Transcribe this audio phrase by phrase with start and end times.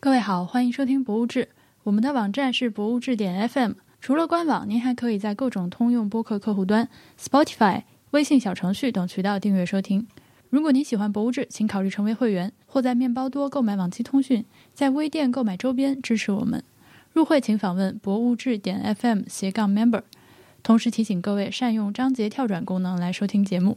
[0.00, 1.44] 各位好，欢迎收听《博物志》。
[1.82, 3.72] 我们的网站是博物志点 FM。
[4.00, 6.88] 除了官网，您还可以在各种通用播客客户端、
[7.20, 7.82] Spotify、
[8.12, 10.06] 微信小程序等渠道订阅收听。
[10.50, 16.62] 如果您喜欢《博物志》，请考虑成为会员，或在面包多购买往期通讯，在微店购买周边支持我们。
[17.12, 20.02] 入会请访问博物志点 FM 斜杠 Member。
[20.62, 23.76] 同时提醒各位善用章节跳转功能来收听节目。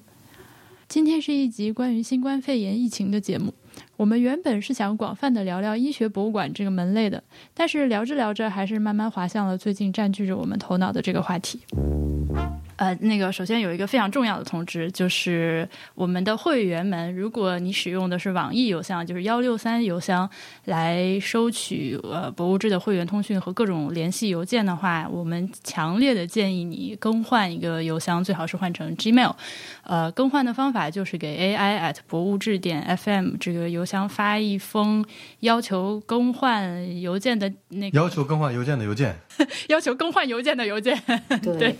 [0.87, 3.55] 今天是一集关于新冠肺炎疫情的节目。
[3.97, 7.23] 我们原本是想广泛的聊聊医学博物馆这个门类的，
[7.53, 11.59] 但是聊着聊着，还是慢慢滑向了最近占据着我们头脑的这个话题。
[12.81, 20.27] 呃，那个首先有一个非常重要的通知，就是我们的会员们，如果你使用的是网易邮箱，就是幺六三邮箱
[20.65, 29.35] 来收取呃博物志的会员通讯和各种联系邮件的话，我们强烈的建议你更换一个邮箱，最好是换成 Gmail。
[29.83, 35.05] 呃，更换的方法就是给 AI at 博物志点 FM 这个邮箱发一封
[35.41, 39.15] 要求更换邮件的那个要求更换邮件的邮件，
[39.69, 40.99] 要求更换邮件的邮件，
[41.43, 41.75] 对，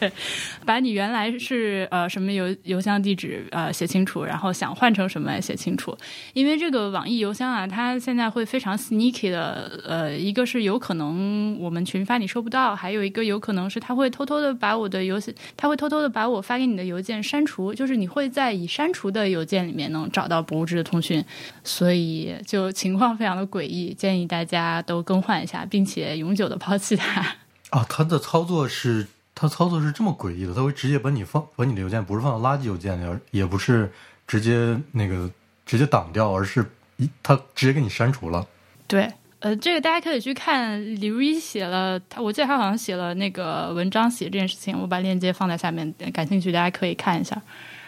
[0.63, 5.97] 把你原来是呃什么邮邮箱地址呃写清楚，然后想换成什么写清楚，
[6.33, 21.23] 因为这个网易邮箱啊，它现在会非常 sneaky 的，呃，一个是有可能我们群发你收不到，还有一个有可能是他会偷偷的把我的邮件，他会偷偷的把我发给你的邮件删除，就是你会在已删除的邮件里面能找到不物质的通讯，
[21.63, 27.21] 所以就情况非常的诡异，建议大家都更换一下，并且永久的抛弃它。
[27.71, 29.07] 啊，它的操作是。
[29.33, 33.91] 他操作是这么诡异的，他会直接把你放把你的邮件不是放到垃圾邮件里，也不是
[34.27, 35.31] 直接那个
[35.65, 36.63] 直接挡掉，而是
[36.97, 38.45] 一他直接给你删除了。
[38.87, 47.41] 对，呃，这个大家可以去看李如一写了，我记得他好像写了那个文章写这件事情，我把链接放在下面，感兴趣大家可以看一下。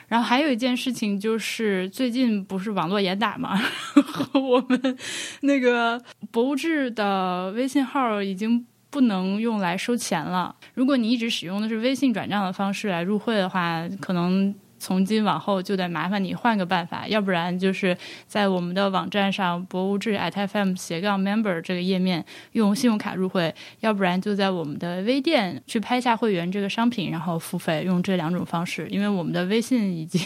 [0.08, 3.60] 然后还有一件事情就是最近不是网络严打嘛，
[4.34, 4.98] 我们
[5.42, 8.66] 那个博物志的微信号已经。
[8.94, 10.56] 不能用来收钱了。
[10.76, 14.54] 如果你一直使用的是微信转账的方式来入会的话，可能。
[14.84, 28.86] 从今往后就得麻烦你换个办法，要不然就是在我们的网站上博物志 @fm 斜杠 member 这个页面用信用卡入会，要不然就在我们的微店去拍下会员这个商品，然后付费，用这两种方式。
[28.90, 30.22] 因为我们的微信已经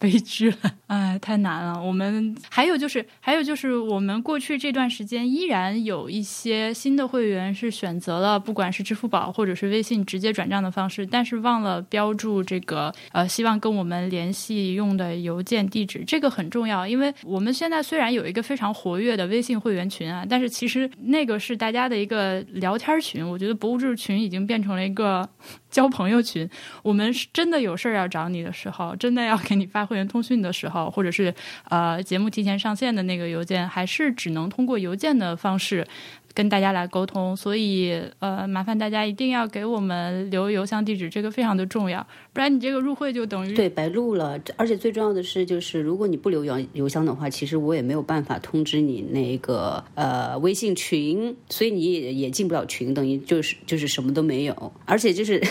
[0.00, 0.56] 悲剧了，
[0.88, 1.80] 哎，太难了。
[1.80, 13.91] 我们还有就是，还有就是我们过去这段时间依然有一些新的会员是选择了不管是支付宝或者是微信直接转账的方式，但是忘了标注这个呃，希望跟我们。
[13.92, 23.22] 们联系用的邮件地址，这个很重要，因为我们现在虽然有一个非常活跃的微信会员群啊，但是其实那个是大家的一个聊天群。
[23.28, 25.28] 我觉得博物志群已经变成了一个
[25.70, 26.48] 交朋友群。
[26.82, 31.34] 我们是真的有事儿要找你的时候，真的要给你发会员通讯的时候，或者是
[31.68, 35.86] 呃节目提前上线的那个邮件，还是只能通过邮件的方式。
[36.34, 44.40] 跟大家来沟通，所以呃，麻烦大家一定要给我们留邮箱地址，这个非常的重要，不然你这个入会就等于对白录了。
[44.56, 54.72] 而且最重要的是，就是如果你不留邮邮箱的话，其实我也没有办法通知你那个呃微信群，所以你也也进不了群，等于就是就是什么都没有。
[54.86, 55.42] 而且就是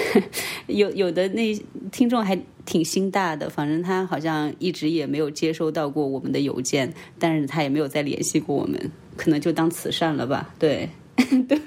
[0.66, 1.54] 有有的那
[1.90, 8.90] 听众还挺心大的，反正他好像一直也没有接收到过我们的邮件，但是他也没有再联系过我们。
[9.20, 10.88] 可能就当慈善了吧，对，
[11.46, 11.60] 对，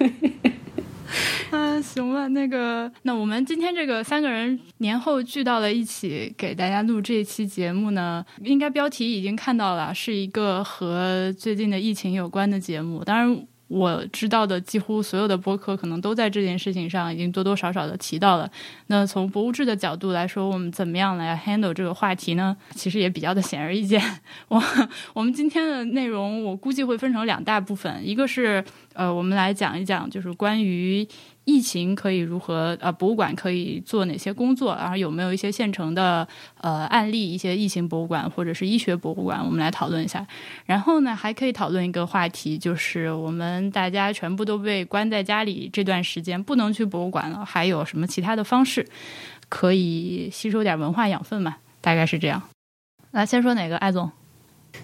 [1.52, 13.46] 啊，行了，那个，那我们今天这个三个人年后聚到了一起，给大家录这一期节目呢，应该标题已经看到了，是一个和最近的疫情有关的节目，当然。
[13.74, 18.50] 我知道的几乎所有的播客可能都在这件事情上已经多多少少的提到了。
[18.88, 22.56] 那从博物志的角度来说，我们怎么样来 handle 这个话题呢？
[22.76, 24.00] 其实也比较的显而易见。
[24.48, 24.62] 我
[25.14, 28.64] 我们今天的内容，我估计会分成两大部分，一个是
[28.94, 31.08] 呃，我们来讲一讲，就是关于。
[31.46, 32.78] 疫情可以如何？
[32.80, 34.76] 呃，博物馆可以做哪些工作？
[34.76, 36.28] 然后有没有一些现成的
[36.62, 37.32] 呃案例？
[37.34, 40.26] 一些疫情博物馆或者是医学博物馆，我们来讨论一下。
[40.66, 48.88] 然后呢，还可以讨论一个话题，就是我们大家全部都被关在家里这段时间，不能去博物馆了，还有什么其他的方式
[49.50, 51.58] 可以吸收点文化养分嘛？
[51.82, 52.42] 大概是这样。
[53.12, 54.10] 来，先说哪个，艾总？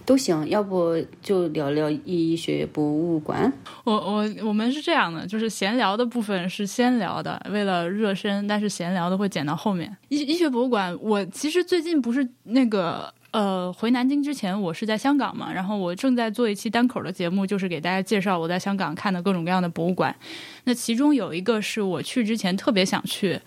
[0.09, 3.53] 都行，要不就聊聊医学博物馆。
[3.83, 9.95] 我我我们是这样的，就是闲聊的部分是先聊的，为了热身，但是闲聊的会剪到后面。
[10.07, 20.15] 医医学博物馆，我其实最近不是那个呃回南京之前，我是在香港嘛，然后我正在做一期单口的节目，就是给大家介绍我在香港看的各种各样的博物馆。
[20.63, 23.39] 那其中有一个是我去之前特别想去，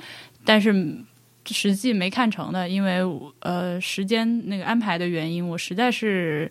[0.45, 0.73] 但是。
[1.47, 3.01] 实际没看成的，因为
[3.41, 6.51] 呃时间那个安排的原因，我实在是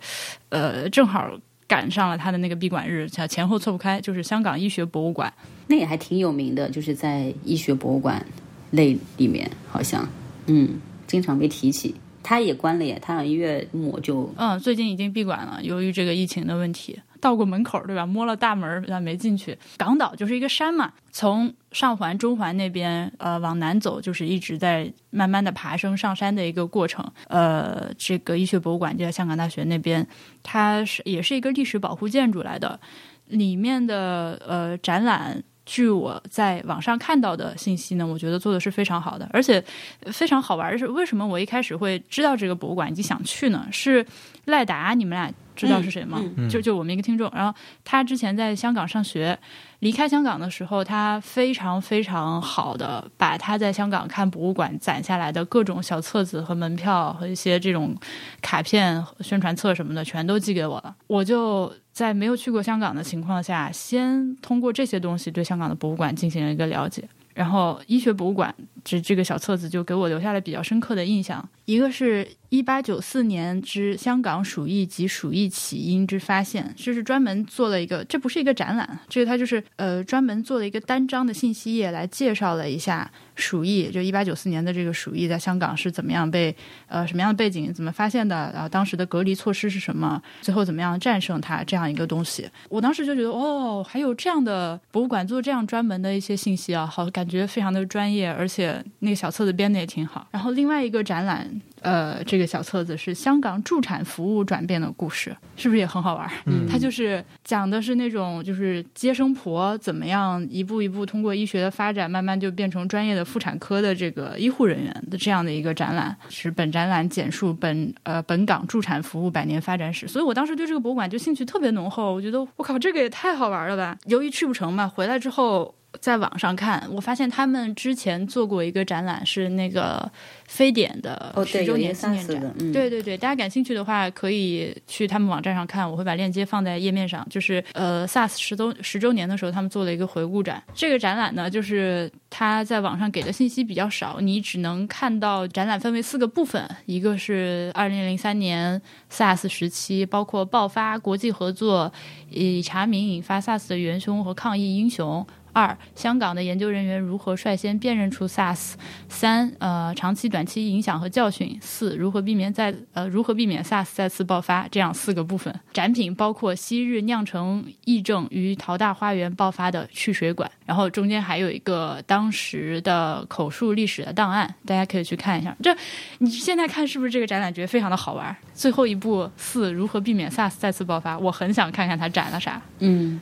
[0.50, 1.32] 呃正好
[1.68, 5.32] 赶上了他的那个闭馆日，前后错不开，就是香港医学博物馆。
[5.68, 8.26] 那也还挺有名的，就是在医学博物馆
[8.72, 10.08] 类里面，好像
[10.48, 10.70] 嗯，
[11.08, 11.96] 经常被提起。
[12.24, 17.00] 他也关了耶，他好像一月末就嗯，最近已经闭馆了，由于这个疫情的问题。
[17.20, 18.04] 到过门口对吧？
[18.04, 19.56] 摸了大门但没进去。
[19.78, 27.06] 港岛就是一个山嘛，从上环、中环那边呃往南走，就是一直在慢慢的爬升上山的一个过程。
[27.28, 30.06] 呃，这个医学博物馆就在香港大学那边，
[30.44, 32.80] 它是也是一个历史保护建筑来的，
[33.28, 35.42] 里面的呃展览。
[35.64, 39.64] 据我在网上看到的信息呢，我觉得做的是非常好的，而且
[40.08, 43.66] 非常好玩的是，为什么我一开始会知道这个博物馆以及想去呢？
[43.72, 44.06] 是
[44.46, 46.20] 赖达，你们俩知道是谁吗？
[46.50, 49.38] 就就我们一个听众，然后他之前在香港上学。
[49.82, 57.96] 离开香港的时候，他非常非常好的把他在香港看博物馆攒下来的各种小册子和门票和一些这种
[58.44, 60.96] 卡片、宣传册什么的，全都寄给我了。
[61.08, 67.04] 我就在没有去过香港的情况下，先通过这些东西对香港的博物馆进行了一个了解。
[67.34, 71.48] 然后，医学博物馆这这个小册子就给我留下了比较深刻的印象。
[71.66, 86.54] 一个是一八九四年之香港鼠疫及鼠疫起因之发现，就是专门做了一个，这不是一个展览，这个它就是呃专门做了一个单张的信息页来介绍了一下鼠疫，就一八九四年的这个鼠疫在香港是怎么样被
[86.88, 92.50] 呃什么样的背景怎么发现的，然后当时的隔离措施是什么，最后怎么样战胜它这样一个东西。
[92.68, 100.28] 我当时就觉得哦，还有这样的博物馆做这样专门的一些信息啊，好感觉非常的专业，而且那个小册子编的也挺好。
[100.32, 101.62] 然后另外一个展览。
[101.82, 106.30] 呃，这个小册子是香港助产服务转变的故事，是不是也很好玩？
[106.46, 116.16] 嗯，它就是讲的是那种就是接生婆怎么样一步一步通过医学的发展，慢慢就变成专业的妇产科的这个医护人员的这样的一个展览。
[116.30, 120.08] 是本展览简述本呃本港助产服务百年发展史。
[120.08, 123.98] 所以我当时对这个博物馆就兴趣特别浓厚，我觉得我靠，这个也太好玩了吧！
[124.06, 125.74] 由于去不成嘛，回来之后。
[126.00, 130.10] 在网上看，我发现他们之前做过一个展览，是那个
[130.46, 132.54] 非典的十周年纪念展。
[132.72, 137.28] 对对对，大家感兴趣的话，可以去他们网站上看，我会把链接放在页面上。
[137.30, 140.64] 就是呃，SARS 十周十周年的时候，他们做了一个回顾展。
[140.74, 151.92] 这个展览呢，就是他在网上给的信息比较少，你只能看到展览分为四个部分，一个是二零零三年 SARS 时期，包括爆发、国际合作、
[152.30, 155.26] 以查明引发 SARS 的元凶和抗疫英雄。
[155.54, 158.74] 二、香港的研究人员如何率先辨认出 SARS？
[159.10, 161.58] 三、呃，长期、短期影响和教训。
[161.62, 164.68] 四、如何避免再呃如何避免 SARS 再次爆发？
[164.70, 165.54] 这样四个部分。
[165.74, 175.56] 展品包括昔日酿成疫症于淘大花园爆发的去水管，然后中间还有一个当时的口述历史的档案，大家可以去看一下。
[175.62, 175.76] 这
[176.20, 178.36] 你现在看是不是这个展览觉得非常的好玩？
[178.54, 181.18] 最后一步四、如何避免 SARS 再次爆发？
[181.18, 182.62] 我很想看看他展了啥。
[182.80, 183.20] 嗯。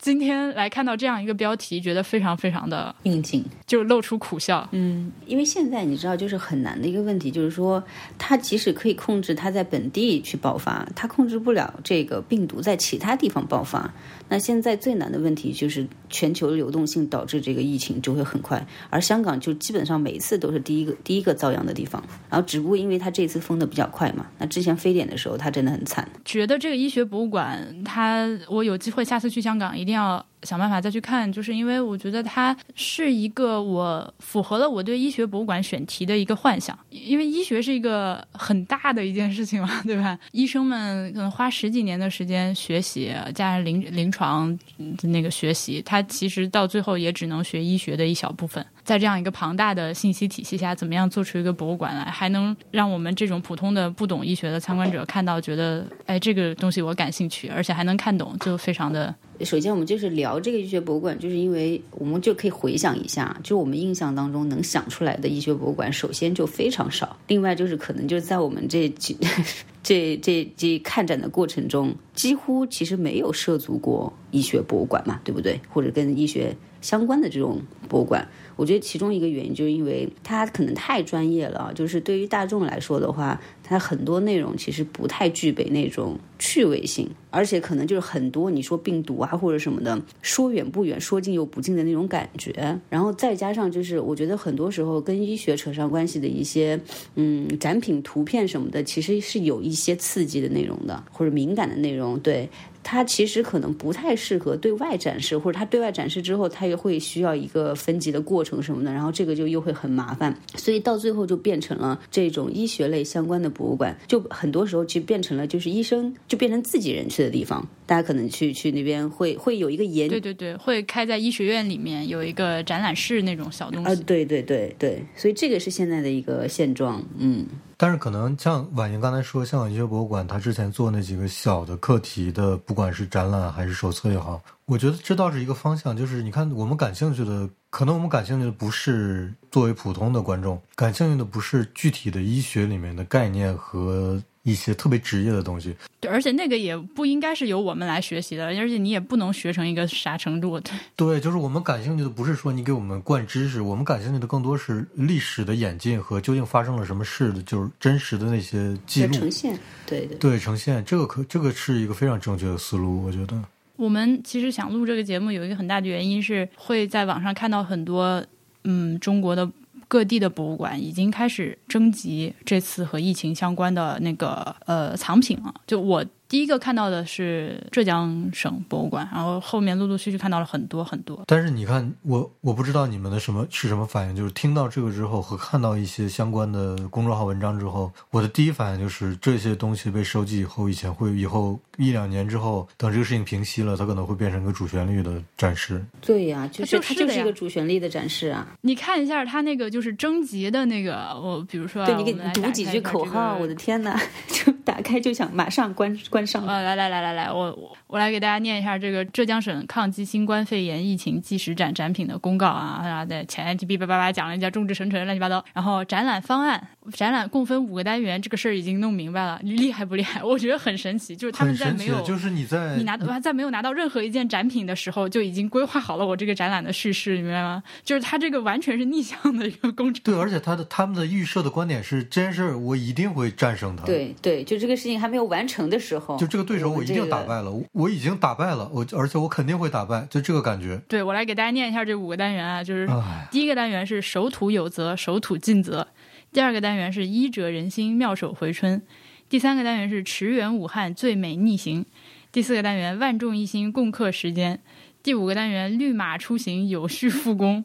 [0.00, 4.66] 今天来看到这样一个标题，觉得非常非常的应景，就露出苦笑。
[4.72, 7.82] 嗯，因为现在你知道，就是很难的一个问题，就是说，
[8.16, 13.92] 它即使可以控制它在本地去爆发，它控制不了这个病毒在其他地方爆发。
[14.30, 22.02] 那现在最难的问题就是全球流动性导致这个疫情就会很快，而香港就基本上每一次都是第一个第一个遭殃的地方。
[22.30, 26.08] 然后只不过因为它这次封的比较快嘛，那之前非典的时候它真的很惨。
[26.24, 30.24] 觉得这个医学博物馆，它我有机会下次去香港一定要。
[30.42, 40.18] 想办法再去看，就是因为我觉得它是一个我符合了我对医学博物馆选题的一个幻想，因为医学是一个很大的一件事情嘛， 对吧？
[40.32, 44.56] 医生们可能花十几年的时间学习，加上临临床
[44.96, 48.64] 的那个学习，他其实到最后也只能学医学的一小部分。
[48.90, 59.14] 在这样一个庞大的信息体系下，怎么样做出一个博物馆来，还能让我们这种普通的不懂医学的参观者看到，觉得哎，这个东西我感兴趣，而且还能看懂，就非常的。
[59.44, 67.16] 首先，我们就是聊这个医学博物馆，就是因为我们就可以回想一下，就我们印象当中能想出来的医学博物馆，首先就非常少。
[67.28, 69.16] 另外，就是可能就是在我们这几
[69.84, 75.60] 这这这看展的过程中，几乎其实没有涉足过医学博物馆嘛，对不对？
[75.68, 78.26] 或者跟医学相关的这种博物馆。
[78.60, 92.78] 我觉得其中一个原因就是因为它可能太专业了，就是对于大众来说的话，它很多内容其实不太具备那种趣味性，而且可能就是很多你说病毒啊或者什么的，说远不远，说近又不近的那种感觉。
[92.90, 96.78] 然后再加上就是我觉得很多时候跟医学扯上关系的一些
[97.14, 102.46] 嗯展品图片什么的，其实是有一些刺激的内容的或者敏感的内容，对。
[102.82, 123.90] 它其实可能不太适合对外展示，或者它对外展示之后，它也会需要一个分级的过程什么的，然后这个就又会很麻烦，所以到最后就变成了这种医学类相关的博物馆，就很多时候其实变成了就是医生就变成自己人去的地方，大家可能去去那边会会有一个研对对对，会开在医学院里面有一个展览室那种小东西。
[123.90, 127.46] 啊，对对对对，所以这个是现在的一个现状，嗯。
[127.82, 135.96] 但是可能像婉莹刚才说，香港医学博物馆，他之前做那几个小的课题的，不管是展览还是手册也好，我觉得这倒是一个方向。
[135.96, 144.22] 就是你看，我们感兴趣的，可能我们感兴趣的不是作为普通的观众，感兴趣的不是具体的医学里面的概念和。
[144.42, 150.58] 一些特别职业的东西，对，而且那个也不应该是由我们来学习的，而且你也不能学成一个啥程度。
[150.60, 159.58] 对， 对，就是我们感兴趣的不是说你给我们灌知识，我们感兴趣的更多是历史的演进和究竟发生了什么事的，就是真实的那些记录呈现。
[159.86, 163.42] 对对对，呈现这个可这个是一个非常正确的思路，我觉得。
[163.76, 168.24] 我们其实想录这个节目有一个很大的原因是会在网上看到很多
[168.64, 169.50] 嗯中国的。
[169.90, 175.52] 各地的博物馆已经开始征集这次和疫情相关的那个呃藏品了。
[175.66, 176.06] 就我。
[176.30, 181.20] 第一个看到的是浙江省博物馆，然后后面陆陆续续看到了很多很多。
[181.26, 195.84] 但是你看，我我不知道你们的什么是什么反应，就是听到这个之后和看到一些相关的公众号文章之后，我的第一反应就是这些东西被收集以后，以前会以后一两年之后，等这个事情平息了，它可能会变成一个主旋律的展示。
[196.00, 198.46] 对呀，就是它就是一个主旋律的展示啊！
[198.60, 206.46] 你看一下它那个就是征集的那个，我比如说，对你给你读几句口号，我的天哪，就打开就想马上关关上。
[206.46, 207.00] 呃，来来来。
[207.00, 220.22] 来来，我我我来给大家念一下这个浙江省抗击新冠肺炎疫情纪实展展品的公告啊，然后在前哔哔叭叭讲了一下众志成城乱七八糟，然后展览方案，展览共分五个单元，这个事儿已经弄明白了，厉害不厉害？
[220.22, 227.62] 我觉得很神奇，就是他们在没有，就是你在你拿在没有拿到任何一件展品的时候，就已经规划好了我这个展览的叙事，你明白吗？
[227.82, 230.02] 就是他这个完全是逆向的一个工程。
[230.04, 233.84] 对，而且他的他们的预设的观点是这件事儿我一定会战胜他。
[233.86, 237.52] 对对，就这个事情还没有完成的时候，就这个对手我一定打败了。
[237.72, 240.80] 我已经打败了我，而且我肯定会打败，就这个感觉。
[240.88, 242.88] 对我来给大家念一下这五个单元啊，就是
[243.30, 245.86] 第一个单元是守土有责，守土尽责；
[246.32, 248.80] 第二个单元是医者仁心，妙手回春；
[249.28, 251.84] 第三个单元是驰援武汉，最美逆行；
[252.32, 254.58] 第四个单元万众一心，共克时间；
[255.02, 257.64] 第五个单元绿马出行，有序复工。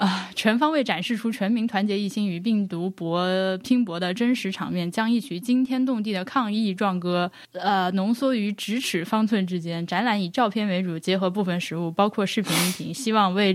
[0.00, 0.30] 啊！
[0.34, 3.28] 全方位展示出全民团结一心与病毒搏
[3.58, 9.86] 拼搏的真实场面，将一曲惊天动地的抗疫壮歌，呃，浓缩于咫尺方寸之间。
[9.86, 13.54] 展览以照片为主，结合部分实物，包括视频、音频，希望为。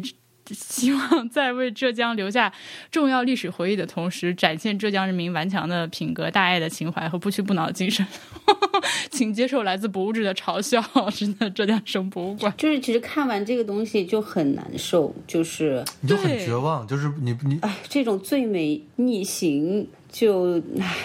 [0.53, 2.51] 希望在为浙江留下
[2.91, 8.05] 重要历史回忆的同时，展现浙江人民顽强的品格、大爱的情怀和不屈不挠的精神。
[9.09, 20.95] 请接受来自博物志的嘲笑，真的，浙江省博物馆就是其实看完这个东西就很难受，就是你就很绝望，就是你你哎，这种最美逆行就唉。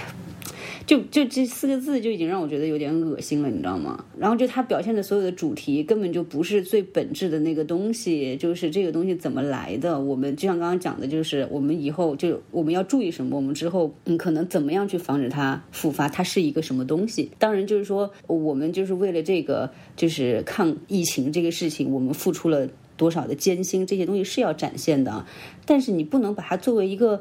[0.90, 4.04] 就就这四个字就已经让我觉得有点恶心了，你知道吗？
[4.18, 10.00] 然后就他表现的所有的主题根本就不是最本质的那个东西，就是这个东西怎么来的？
[10.00, 13.36] 我们就像刚刚讲的，就是我们以后就我们要注意什么？
[13.36, 16.08] 我们之后嗯可能怎么样去防止它复发？
[16.08, 17.30] 它是一个什么东西？
[17.38, 25.24] 当然就是说我们就是为了这个就是抗疫情这个事情，我们付出了多少的艰辛，这些东西是要展现的，
[25.64, 27.20] 但是你不能把它作为一个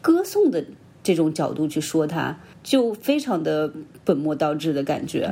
[0.00, 0.64] 歌颂的
[1.02, 2.40] 这种角度去说它。
[2.64, 3.70] 就非常的
[4.02, 5.30] 本末倒置的感觉，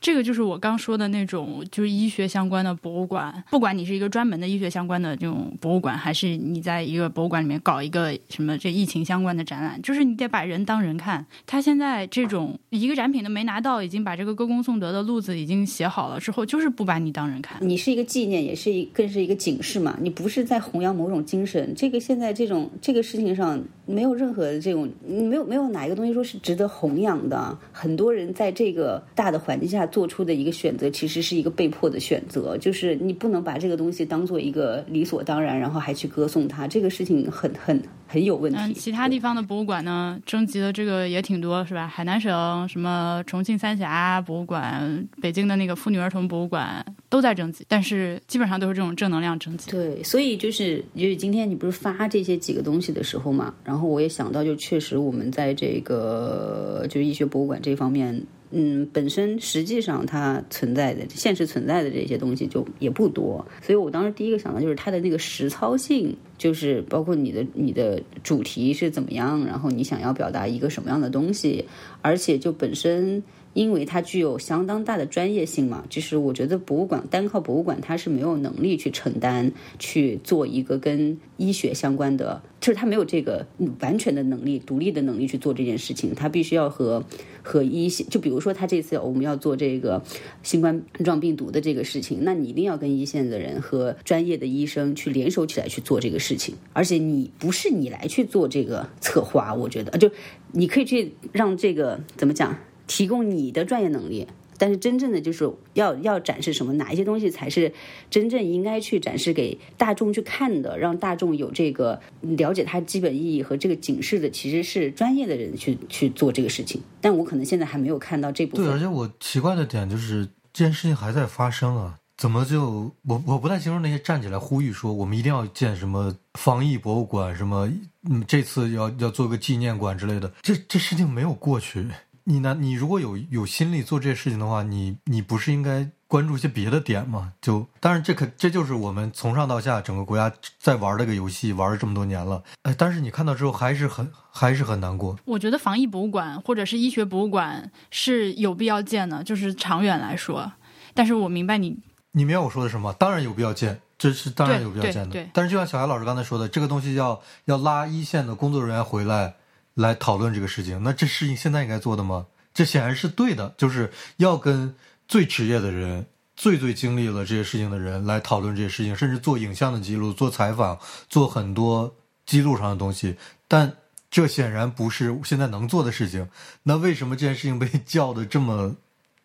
[0.00, 3.32] 这个就是我刚说的那种，就是医学相关的博物馆。
[3.50, 11.24] 不管你是一个专门的医学相关的这种博物馆，还是你在一个博物馆里面搞一个什么这疫情相关的展览，就是你得把人当人看。
[11.46, 17.56] 他现在这种一个展品都没拿到，已经把这个歌功颂德的路子已经写好了之后，就是不把你当人看。
[17.60, 19.96] 你是一个纪念，也是一更是一个警示嘛。
[20.00, 21.72] 你不是在弘扬某种精神。
[21.76, 26.63] 这个现在这种这个事情上没有任何的这种，没有没有哪一个东西说是值得。
[26.68, 32.56] 弘扬的很多人在这个大的环境下做出的一个选择，其实是一个被迫的选择。
[32.58, 37.80] 就是你不能把这个东西当做一个理所当然，然后还去歌颂它，这个事情很很
[38.14, 38.72] 很有问题。
[38.74, 41.88] 其他地方的博物馆呢，征集的这个也挺多，是吧？
[41.88, 49.68] 海南省什么重庆三峡博物馆、北京的那个妇女儿童博物馆都在征集，但是基本上都是这种正能量征集。
[49.70, 56.04] 对，所以就是就是今天你不是发这些几个东西的时候嘛，然后我也想到，就确实我们在这个。
[56.04, 58.22] 呃，就是医学博物馆这方面，
[58.54, 71.66] 嗯，本身实际上它存在的现实存在的这些东西就也不多，所以我当时第一个想到就是它的那个实操性，就是包括你的你的主题是怎么样，然后你想要表达一个什么样的东西，
[72.00, 73.22] 而且就本身。
[73.54, 83.46] 因为它具有相当大的专业性嘛，就是我觉得博物馆单靠博物馆，它是没有能力去承担去做一个跟医学相关的，就是它没有这个
[83.80, 86.14] 完全的能力、独立的能力去做这件事情。
[86.14, 87.04] 它必须要和
[87.42, 90.02] 和一线，就比如说他这次我们要做这个
[90.42, 96.56] 新冠状病毒的这个事情，那你一定要跟一线的人和专业的医生去联手起来去做这个事情。
[96.72, 100.10] 而且你不是你来去做这个策划，我觉得就
[100.52, 102.56] 你可以去让这个怎么讲？
[102.86, 104.26] 提供你的专业能力，
[104.56, 107.72] 但是真正的就是要要展示什么，哪一些东西才是
[108.08, 116.80] 真正应该去展示给大众去看的，让大众有这个了解它基本意义和这个警示的，其实是专业的人去去做这个事情。
[117.00, 118.66] 但我可能现在还没有看到这部分。
[118.66, 127.68] 对，而且我奇怪的点就是这件事情还在发生啊，怎么就我我不太清楚那些站起来呼吁说我们一定要建什么防疫博物馆，什么
[128.08, 131.84] 嗯这次要要做个纪念馆之类的，这这事情没有过去。
[132.26, 132.56] 你呢？
[132.58, 137.34] 你如果有有心力做这些事情的话，你你不是应该关注一些别的点吗？
[137.42, 142.42] 就当然，这可这就是我们从上到下整个国家在玩这个游戏玩了这么多年了。
[142.62, 145.18] 哎，但是你看到之后还是很还是很难过。
[145.26, 150.50] 我觉得防疫博物馆或者是医学博物馆是有必要建的，就是长远来说。
[150.94, 151.78] 但是我明白你，
[152.12, 152.94] 你明白我说的什么？
[152.94, 155.10] 当然有必要建，这是当然有必要建的。
[155.10, 155.28] 对。
[155.34, 159.34] 但是就像小艾老师刚才说的，这个东西要要拉一线的工作人员回来。
[159.74, 162.26] 来讨论这个事情，那这事情现在应该做的吗？
[162.52, 164.74] 这显然是对的，就是要跟
[165.08, 170.78] 最职业的人、最最经历了这些事情的人来讨论这些事情，甚至做影像的记录、做采访、
[171.08, 171.92] 做很多
[172.24, 173.16] 记录上的东西。
[173.48, 173.72] 但
[174.08, 176.28] 这显然不是现在能做的事情。
[176.62, 178.76] 那为什么这件事情被 叫的这么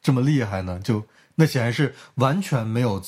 [0.02, 0.80] 这么厉害呢？
[0.84, 3.04] 就那显然是完全没有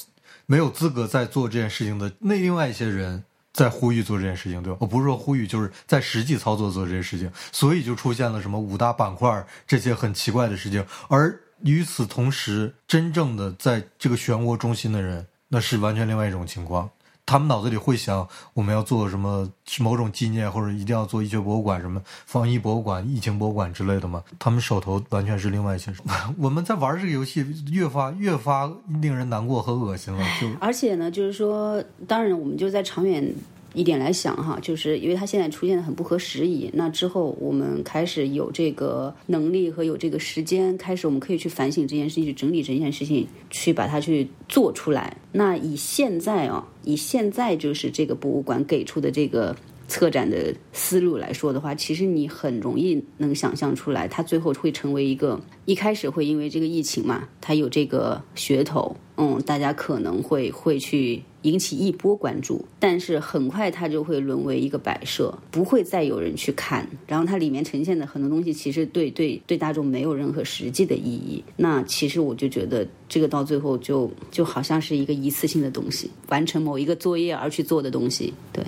[0.45, 3.24] 没有资格在做这件事情的那另外一些人。
[3.53, 4.77] 在呼吁做这件事情，对吧？
[4.81, 10.86] 我不是说呼吁，就是在实际操作做这些事情，所以就出现了什么五大板块这些很奇怪的事情。
[11.08, 16.89] 而与此同时，真正的在这个漩涡中心的人，那是完全另外一种情况。
[17.31, 24.21] 他们脑子里会想，我们要做什么某种纪念，或者一定要做医学博物馆、什么防疫博物馆、疫情博物馆之类的吗？
[24.38, 25.93] 他们手头完全是另外一些。
[26.38, 28.69] 我们在玩这个游戏，越发越发
[29.01, 30.21] 令人难过和恶心了。
[30.41, 33.33] 就而且呢，就是说，当然，我们就在长远。
[33.73, 36.69] 一点来想哈，就是因为它现在出现的很不合时宜。
[36.73, 45.15] 那之后我们开始有这个能力和有这个时间，开始我们可以去反省这件事情，去整理这件事情，去把它去做出来。
[45.31, 49.55] 那以现在啊，以现在就是这个博物馆给出的这个
[49.88, 61.23] 策展的思路来说的话，其实你很容易能想象出来，它最后会成为一个一开始会因为这个疫情嘛，它有这个噱头，嗯，大家可能会会去。
[61.43, 66.88] 引起一波关注，但是很快它就会沦为一个摆设，不会再有人去看。
[67.08, 71.43] 然后它里面呈现的很多东西，其实对对对大众没有任何实际的意义。
[71.58, 78.34] 那其实我就觉得，这个到最后就就好像是一个一次性的东西，完成某一个作业而去做的东西。
[78.54, 78.63] 对，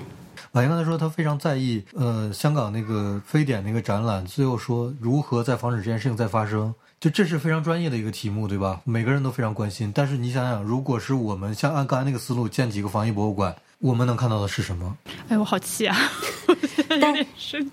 [0.52, 6.74] 马云刚才说他非常在意，呃，香港那个非典那个展览，最后说如何在防止这件事情再发生。
[7.04, 8.80] 就这是非常专业的一个题目，对吧？
[8.86, 9.92] 每个人都非常关心。
[9.94, 14.96] 但是你想想，如果是我们像按刚才那个思路建几个防疫博物馆，我们能看到的是什么？
[15.28, 15.98] 哎，我好气啊！
[17.02, 17.14] 但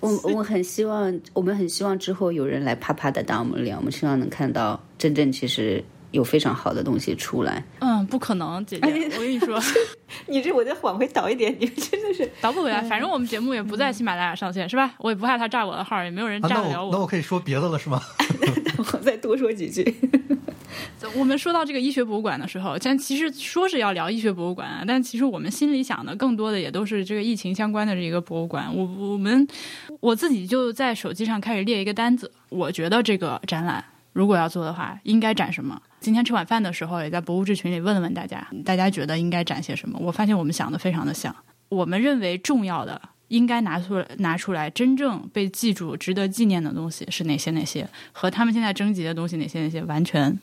[0.01, 5.85] 我我很希望，我们很希望之后有人来啪啪的打我们脸，我们希望能看到真正其实。
[6.13, 9.63] 有非常好的东西出来，嗯，不可能，姐姐，我跟你说，
[10.27, 12.81] 你这我再往回倒一点，你真的是倒不回来。
[12.83, 14.93] 反正我们节目也不在喜马拉雅上线，是吧？
[14.99, 16.91] 我也不怕他炸我的号，也没有人炸得了我。
[16.91, 18.03] 那我可以说别的了，是吗？
[18.79, 19.95] 我再多说几句。
[21.15, 28.75] 我们说到这个医学博物馆的时候，但其实说是要聊医学博物馆，但其实我们心里想的更多的也都是这个疫情相关的这个博物馆。
[28.75, 29.47] 我我们
[30.01, 35.81] 我自己就在手机上开始列一个单子，我觉得这个展览如果要做的话，应该展什么？
[36.01, 39.99] 今天吃晚饭的时候，也在博物志群里问了问大家，大家觉得应该展些什么？
[40.01, 41.35] 我发现我们想的非常的像。
[41.69, 47.51] 我们认为重要的，应该拿出拿出来，真正被记住、值得纪念的东西是哪些？
[47.53, 49.63] 哪些和他们现在征集的东西哪些？
[49.63, 50.39] 哪些完全。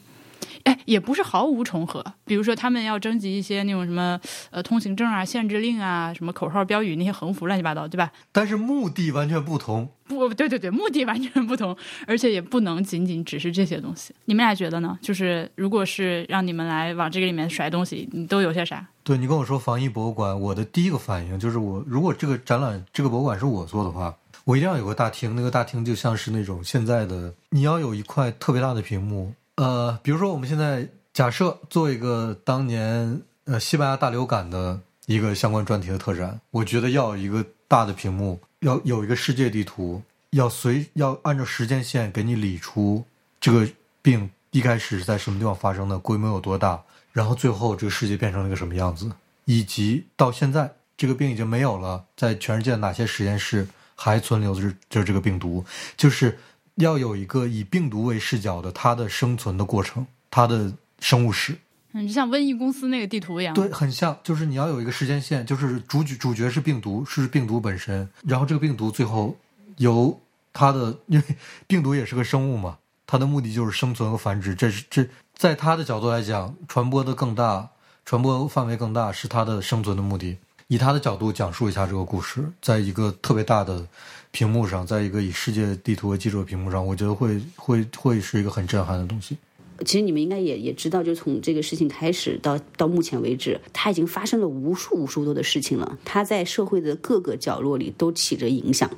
[0.63, 2.03] 哎，也不是毫无重合。
[2.25, 4.19] 比如说，他们要征集一些那种什么
[4.51, 8.11] 呃通行证啊、限制令啊、什么口号标语那些横幅乱七八糟，对吧？
[8.31, 9.89] 但是目的完全不同。
[10.05, 14.13] 不，对对对，目的完全不同，而且也不能仅仅只是这些东西。
[14.25, 14.97] 你们俩觉得呢？
[15.01, 18.87] 就是如果是让你们来往这个里面甩东西，你都有些啥？
[19.03, 24.15] 对你跟我说防疫博物馆，我的第一个反应就是我如果这个展览这个博物馆是我做的话。
[24.45, 29.33] 我一定要有个大厅，那个大厅就像是那种现在的，你要有一块特别大的屏幕。
[29.57, 43.03] 呃，比如说我们现在假设做一个当年呃西班牙大流感的一个相关专题的特展，我觉得要有一个大的屏幕，要有一个世界地图，要随要按照时间线给你理出
[43.41, 43.67] 这个
[44.01, 49.11] 病一开始在什么地方发生的，规模有多大，然后最后这个世界变成了一个什么样子，
[49.45, 55.65] 以及到现在这个病已经没有了，在全世界哪些实验室还存留着就是这个病毒，
[55.95, 56.37] 就是
[56.77, 61.55] 要有一个以病毒为视角的它的生存的过程，它的生物史。
[61.93, 63.53] 嗯，就像瘟疫公司那个地图一样。
[63.53, 69.35] 对，很像，就是你要有一个时间线，就是主角主角是病毒，是病毒本身，然后这个病毒最后
[69.77, 70.19] 由
[70.53, 71.35] 它的，因为
[71.65, 77.69] 病毒也是个生物嘛，它的目的就是生存和繁殖，这是这在它的角度来讲，传播的更大，
[78.05, 80.37] 传播范围更大，是它的生存的目的。
[80.69, 83.87] 以他的角度讲述一下这个故事，在一个特别大的
[84.31, 89.37] 屏幕上，在一个以世界地图为基础的屏幕上，我觉得会会会是一个很震撼的东西。
[89.85, 95.99] 其实你们应该也也知道，就从这个事情开始到到目前为止，它已经发生了无数无数多的事情了。
[96.03, 98.89] 它在社会的各个角落里都起着影响，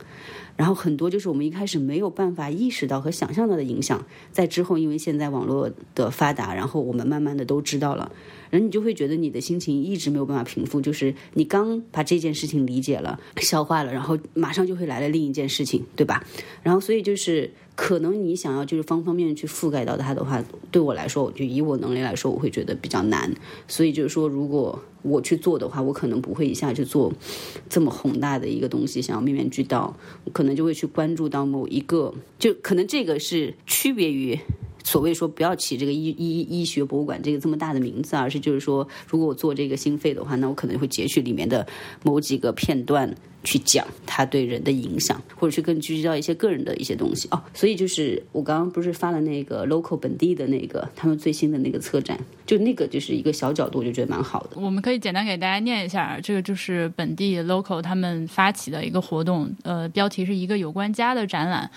[0.60, 8.12] 然后很多就是我们一开始没有办法意识到和想象到的影响，在之后因为现在网络的发达，然后我们慢慢的都知道了。
[8.50, 16.26] 然后你就会觉得你的心情一直没有办法平复，就是你刚把这件事情理解了、 消化了，然后马上就会来了另一件事情，对吧？
[16.62, 23.34] 然后所以就是可能你想要就是方方面面去覆盖到它的话，对我来说，我就以我能力来说，我会觉得比较难。
[23.66, 27.12] 所以就是说，如果我去做的话，我可能不会一下就做
[27.70, 29.96] 这么宏大的一个东西，想要面面俱到，
[30.34, 34.40] 可能就会去关注到某一个，就可能这个是区别于。
[34.90, 41.68] 所谓说不要起这个医医医学博物馆这个这么大的名字，而是就是说，如果我做这个心肺的话，那我可能会截取里面的
[42.02, 47.40] 某几个片段去讲它对人的影响，或者是更聚焦一些个人的一些东西哦。
[47.54, 54.60] 所以就是我刚刚不是发了那个 local 本地的那个他们最新的那个策展，就那个就是一个小角度，我就觉得蛮好的。
[54.60, 61.70] 我们可以简单给大家念一下，这个就是本地 local 他们发起的一个活动，呃，标题是一个有关家的展览。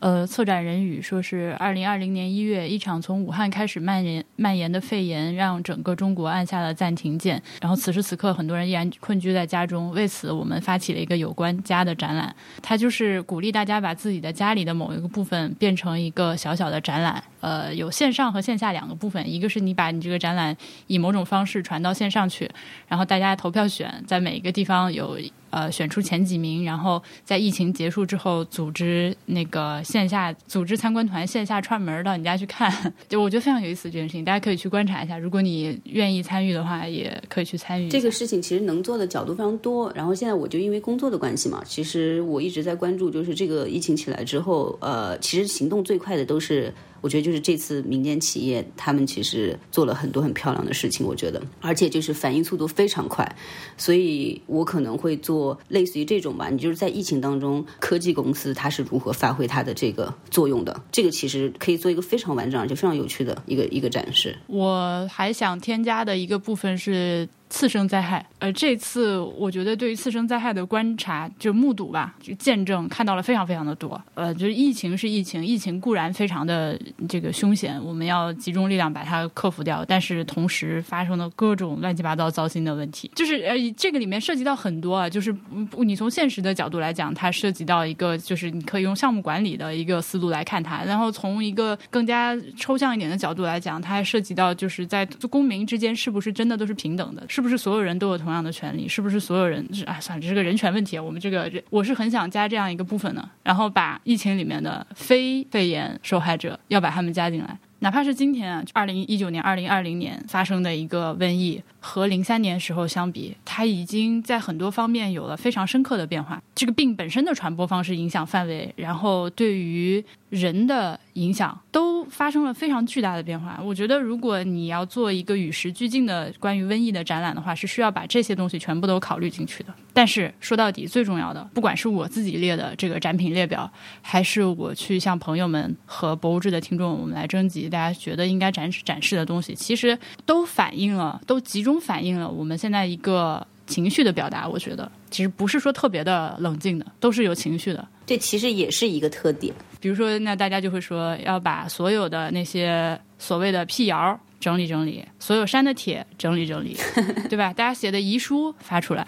[0.00, 7.42] 呃，策展人语说是二零二零年一月，一场从武汉开始蔓延蔓延的肺炎，让整个中国按下了暂停键。
[7.60, 9.90] 然后此时此刻，很多人依然困居在家中。
[9.90, 12.32] 为此，我们发起了一个有关家的展览。
[12.62, 17.22] 它就是鼓励大家把自己的家里的某一个部分变成一个小小的展览。
[17.40, 19.28] 呃，有线上和线下两个部分。
[19.28, 20.56] 一个是你把你这个展览
[20.86, 22.48] 以某种方式传到线上去，
[22.86, 25.18] 然后大家投票选，在每一个地方有。
[25.50, 32.72] 呃，选出前几名，然后在疫情结束之后，组织那个线下组织参观团，线下串门到你家去看，
[33.08, 35.18] 就我觉得非常有意思这件事情，大家可以去观察一下。
[35.18, 37.88] 如果你愿意参与的话，也可以去参与。
[37.88, 39.92] 这个事情其实能做的角度非常多。
[39.94, 46.72] 然后现在我就因为工作的关系嘛，其实我一直在关注，就是这个疫情起来之后，呃，其实行动最快的都是。
[47.00, 51.06] 我觉得就是这次民间企业，他们其实做了很多很漂亮的事情。
[51.06, 53.36] 我觉得，而且就是反应速度非常快，
[53.76, 56.48] 所以我可能会做类似于这种吧。
[56.50, 60.80] 你就是在疫情当中，科技公司它是如何发挥它的这个作用的？
[60.90, 64.36] 这个其实可以做一个非常完整而且非常有趣的一个一个展示。
[64.46, 67.28] 我还想添加的一个部分是。
[67.48, 74.00] 次生灾害，呃，这次我觉得对于次生灾害的观察，就目睹吧，就见证看到了非常非常的多。
[74.14, 79.84] 呃，就是疫情是疫情，疫情固然非常的这个凶险，我们要集中力量把它克服掉。
[79.84, 85.34] 但是同时发生了各种乱七八糟糟心的问题，就是呃，这个里面涉及到很多啊，就是
[85.78, 97.24] 你从现实的角度来讲，它涉及到一个就是你可以用项目管理的一个思路来看它，然后从一个更加抽象一点的角度来讲，它还涉及到就是在公民之间是不是真的都是平等的。
[97.38, 98.88] 是不是所有人都有同样的权利？
[98.88, 99.96] 是不是所有人是啊？
[100.00, 100.98] 算了，这是个人权问题。
[100.98, 107.56] 我们这个，我是很想加这样一个部分的，然后把疫情里面的非肺炎受害者要把他们加进来。
[107.78, 116.38] 哪怕是今天啊，二零一九年、二零二零年发生的一个瘟疫，和零三年时候相比，它已经在很多方面有了非常深刻的变化。
[116.54, 123.58] 这个病本身的传播方式、影响范围，然后对于人的影响，都发生了非常巨大的变化。
[123.64, 129.72] 我觉得，如果你要做一个与时俱进的关于瘟疫的展览的话，是需要把这些东西全部都考虑进去的。
[129.94, 133.70] 但是说到底，最重要的，不管是我自己列的这个展品列表，
[134.02, 137.68] 还是我去向朋友们和博物志的听众我们来征集。
[137.68, 144.48] 大家觉得应该展示展示的东西，其实都反映了，都集中反映了我们现在一个情绪的表达。
[144.48, 147.86] 我觉得其实不是说特别的冷静的，都是有情绪的。
[148.06, 149.54] 这其实也是一个特点。
[149.80, 156.76] 比如说，那大家就会说要把所有的那些所谓的辟谣整理整理，所有删的帖整理整理，
[157.30, 157.52] 对吧？
[157.52, 159.06] 大家写的遗书发出来，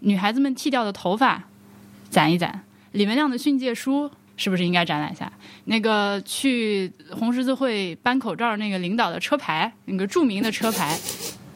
[0.00, 1.44] 女孩子们剃掉的头发
[2.08, 2.62] 攒一攒。
[2.92, 5.30] 李文亮的训诫书是不是应该展览一下？
[5.64, 10.98] 那个去红十字会搬口罩那个领导的车牌，那个著名的车牌，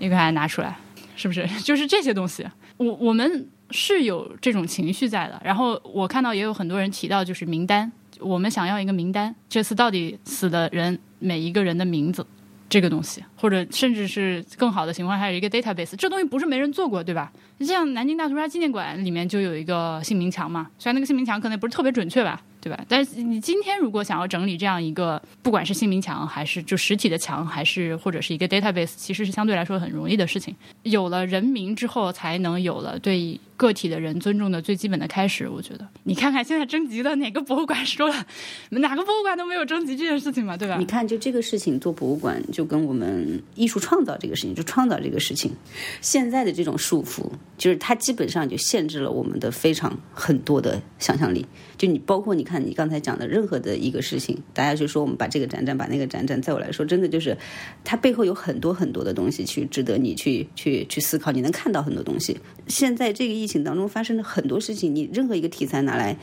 [0.00, 0.76] 应该拿出来，
[1.14, 1.46] 是不是？
[1.62, 2.44] 就是这些东西，
[2.76, 5.40] 我我们是有这种情绪在的。
[5.44, 12.26] 然后我看到也有很多人提到，就是名单，我们想要一个名单，这次到底死的人每一个人的名字。
[12.68, 17.32] 这个东西，或者甚至是更好的情况，还有一个 database，这东西不是没人做过，对吧？
[17.58, 22.40] 像南京大屠杀纪念馆里面就有一个姓名墙嘛，虽然那个姓名墙可能不是特别准确吧。
[22.60, 22.84] 对吧？
[22.88, 30.54] 但是你今天如果想要整理这样一个，不管是姓名墙还是就实体的墙，还是或者是一个 database，其实是相对来说很容易的事情。
[30.82, 35.46] 有了人名之后，才能有了对个体的人尊重的最基本的开始。
[35.46, 38.26] 我觉得，你看看现在征集的哪个博物馆说了，
[38.70, 40.78] 哪个博物馆都没有征集这件事情嘛，对吧？
[40.78, 45.52] 你看，就这个事情做博物馆，就跟我们艺术创造这个事情，就创造这个事情，
[46.00, 51.44] 现在的这种束缚，就是它基本上就限制了我们的非常很多的想象力。
[51.76, 57.36] 就你包括你看你刚才讲的任何的一个事情，大家就说我们把这个展展，把那个展展，在我来说，真的就是
[57.84, 61.30] 它背后有很多很多的东西去值得你去去去思考。
[61.32, 62.38] 你能看到很多东西。
[62.66, 66.16] 现在这个疫情当中发生的很多事情，你任何一个题材拿来，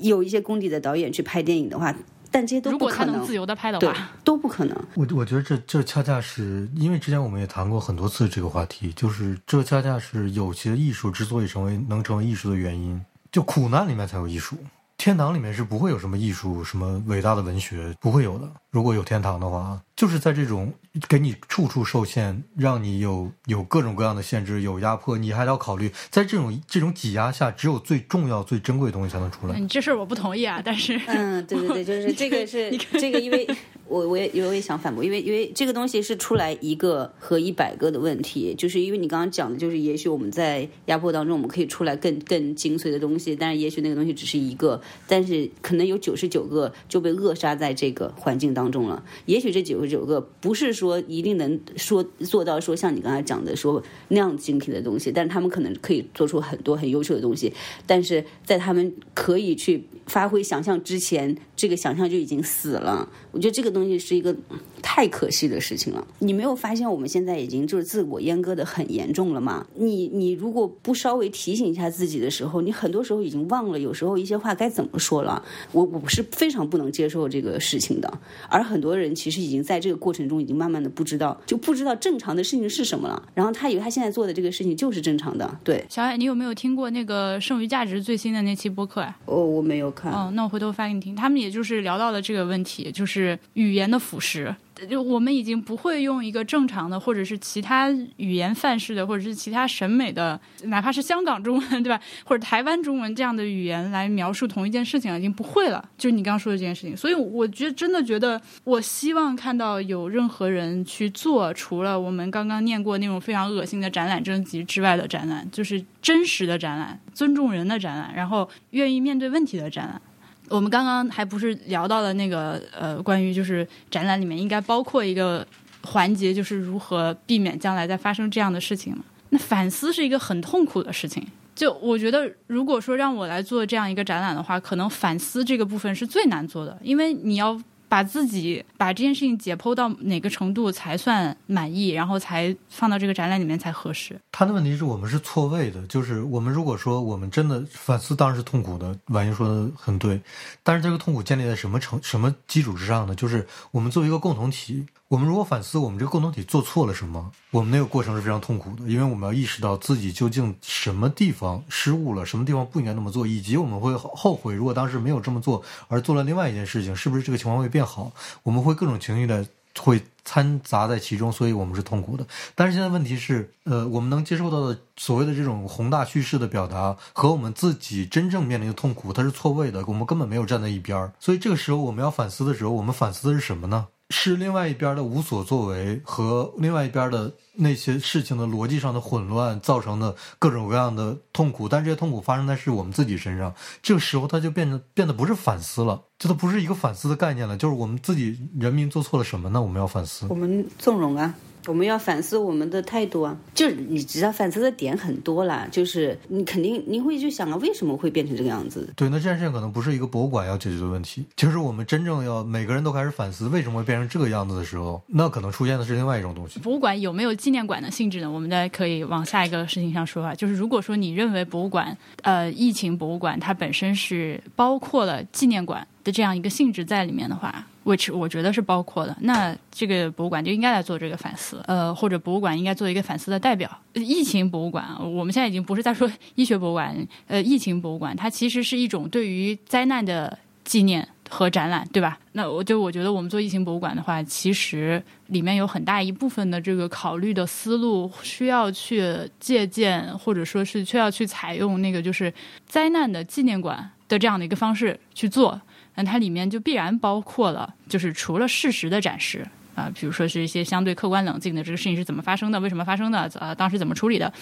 [0.00, 1.94] 有一些功底的导演去拍电影的话，
[2.30, 4.76] 但这些都不可能自由的拍的话，都不可能。
[4.94, 14.56] 我我觉得这这恰恰是因为之前我们也谈过很多次这个话题，就是这恰恰是有些艺术之所以成为能成为艺术的原因，就苦难里面才有艺术。
[14.96, 18.48] 天堂里面是不会有什么艺术、什么伟大的文学，不会有的。
[18.70, 20.72] 如果有天堂的话，就是在这种
[21.08, 29.58] 给你处处受限，让你有有各种各样的限制、有压迫，你还要考虑，在这种这种挤压下，只有最重要、最珍贵的东西才能出来。
[29.58, 33.46] 你这事儿我不同意啊，但是，嗯，对对对，就是这个是 这个，因为。
[33.86, 49.04] 我我也我也想反驳，因为因为这个东西是出来一个和一百个的问题，就是因为你刚刚讲的，就是也许我们在压迫当中，我们可以出来更更精髓的东西，但是也许那个东西只是一个，但是可能有九十九个就被扼杀在这个环境当中了。
[49.26, 57.52] 也许这九十九个不是说一定能说做到说像你刚才讲的说那样精品的东西，但是他们可能可以做出很多很优秀的东西，
[57.86, 63.08] 但是在他们可以去发挥想象之前，这个想象就已经死了。
[63.34, 63.74] 我觉得这个。
[63.74, 64.32] 东西是一个
[64.80, 66.06] 太可惜的事情了。
[66.20, 69.66] 你没有发现我们现在已经就是自我阉割的很严重了吗？
[69.74, 75.42] 你你如果不稍微提醒一下自己的时候，你很多时候已经忘了，有时候一些话该怎么说了。
[75.72, 78.08] 我我是非常不能接受这个事情的。
[78.48, 83.20] 而很多人其实已经在这个过程中已经慢慢的不知道，就不知道正常的事情是什么了。
[83.34, 85.58] 然后他以为他现在做的这个事情就是正常的。
[85.64, 89.18] 对，小海，你有没有听过那个剩余价值最新的那期播客啊？
[89.24, 90.12] 哦，我没有看。
[90.12, 91.16] 哦，那我回头发给你听。
[91.16, 93.23] 他们也就是聊到了这个问题，就是
[93.54, 94.54] 语言的腐蚀。
[94.90, 101.98] 就我们已经不会用一个正常的，或者是其他语言范式的，或者是其他审美的，哪怕是香港中文，对吧？
[102.26, 105.82] 或者台湾中文这样的语言来描述同一件事情，已经不会了。
[105.96, 120.02] 就是你刚刚说的这件事情，所以我觉得真的觉得，我希望看到有任何人去做，除了我们刚刚念过那种非常恶心的展览征集之外的展览，就是真实的展览，尊重人的展览，然后愿意面对问题的展览。
[120.48, 125.46] 我们刚刚还不是聊到了那个呃，关于就是展览里面应该包括一个
[125.82, 129.04] 环节，就是如何避免将来再发生这样的事情嘛？
[129.30, 131.26] 那反思是一个很痛苦的事情。
[131.54, 137.60] 就我觉得，如果说让我来做这样一个展览的话，可能反思这个部分是最难做的，因为你要。
[137.94, 144.20] 把自己把这件事情解剖到哪个程度才算满意，然后才放到这个展览里面才合适。
[144.32, 148.98] 他的问题是我们是错位的，就是我们如果说我们真的反思，当然是痛苦的。
[149.10, 150.20] 婉莹说的很对，
[150.64, 153.14] 但是这个痛苦建立在什么成什么基础之上呢？
[153.14, 154.84] 就是我们作为一个共同体。
[155.08, 168.10] 我们如果反思我们这个共同体做错了什么，我们那个过程是非常痛苦的，因为我们要意识到自己究竟什么地方失误了，什么地方不应该那么做，以及我们会后悔，如果当时没有这么做而做了另外一件事情，是不是这个情况会变好？
[168.42, 169.46] 我们会各种情绪的
[169.78, 172.26] 会掺杂在其中，所以我们是痛苦的。
[172.54, 181.12] 但是现在问题是，呃，我们能接受到的所谓的这种宏大叙事的表达和我们自己真正面临的痛苦，它是错位的，我们根本没有站在一边儿。
[181.20, 183.86] 所以这个时候我们要反思的时候，我们反思的是什么呢？
[184.16, 193.52] 是另外一边的无所作为和另外一边的那些事情的逻辑上的混乱造成的各种各样的痛苦，但这些痛苦发生在是我们自己身上。
[193.82, 199.60] 这个时候，它就变得变得不是反思了，这都不是一个反思的概念了，就是我们自己人民做错了什么呢？
[199.60, 200.26] 我们要反思。
[200.30, 201.34] 我们纵容啊，
[201.66, 208.88] 我们要反思我们的态度啊，就是你知道反思的点很多啦，就是你肯定你会去想啊，为什么会变成这个样子？
[208.96, 216.60] 对，那这件事情可能不是一个博物馆要解决的问题，就是我们真正要每个人都开始反思为什么会变成这个样子的时候，那可能出现的是另外一种东西。
[216.60, 218.30] 博物馆有没有纪念馆的性质呢？
[218.30, 227.66] 我们再可以往下一个事情上说啊，就是如果说你认为博物馆，呃，疫情博物馆它本身是包括了纪念馆的这样一个性质在里面的话。
[227.84, 233.70] Which 我觉得是包括的，那这个博物馆就应该来做这个反思，呃，或者博物馆应该做一个反思的代表。
[233.92, 242.18] 疫情博物馆，我们现在已经不是在说医学博物馆，呃，疫情博物馆，它其实是一种对于灾难的纪念和展览，对吧？
[242.32, 252.32] 那我就我觉得我们做疫情博物馆的话，其实里面有很大一部分的这个考虑的思路需要去借鉴，或者说是需要去采用那个就是
[252.66, 255.60] 灾难的纪念馆的这样的一个方式去做。
[255.94, 264.32] 那它里面就必然包括了，就是除了事实的展示啊，比如说是一些相对客观冷静的这个事情是怎么发生的，为什么发生的，呃，当时怎么处理的，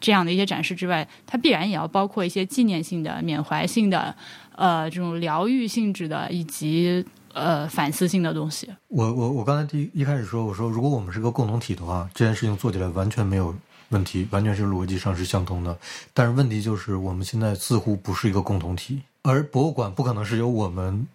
[0.00, 4.14] 这样的一些展示之外，它必然也要包括一些纪念性的、缅怀性的，
[4.56, 8.68] 呃，这种疗愈性质的，以及呃反思性的东西。
[8.88, 13.54] 我我我刚才第一开始说，我说如果我们是个共同体的话，这件事情做起来完全没有
[13.92, 15.78] 问题，完全是逻辑上是相通的。
[16.12, 19.00] 但是问题就是我们现在似乎不是一个共同体。
[19.22, 21.06] 而博物馆不可能是由我们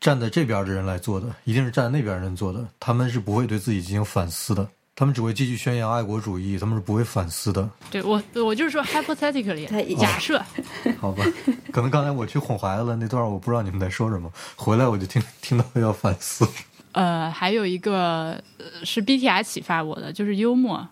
[0.00, 2.66] 站在这边的人来做的，一定是站在那边人做的。
[2.80, 4.66] 他们是不会对自己进行反思的，
[4.96, 7.70] 他们只会继续宣扬爱国主义，他们是不会反思的。
[7.88, 10.42] 对我，我就是说，hypothetically，假设。
[10.98, 11.24] 好吧，
[11.70, 14.28] 可能刚才我去哄孩子了那段，我不知道你们在说什么。
[14.56, 16.48] 回来我就听听到要反思。
[16.92, 18.42] 呃，还有一个
[18.84, 20.86] 是 BTR 启发我的，就是幽默。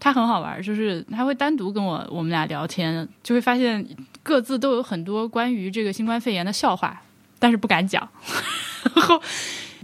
[0.00, 3.86] 他很好玩，就是他会单独跟我我们俩聊天，就会发现。
[4.20, 7.00] 各自都有很多关于这个新冠肺炎的笑话，
[7.38, 8.06] 但是不敢讲。
[8.94, 9.18] 然后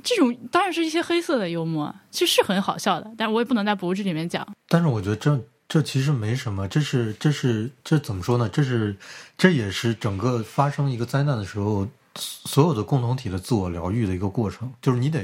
[0.02, 4.46] 这种当然是一些黑色的幽默，其实是很好笑的，但是我也不能在博物志里面讲。
[4.68, 8.46] 但是我觉得这这其实没什么，这是这是这怎么说呢？
[8.50, 8.94] 这是
[9.38, 11.88] 这也是整个发生一个灾难的时候。
[12.16, 15.20] 所有的共同体的自我疗愈的一个过程，就是你得，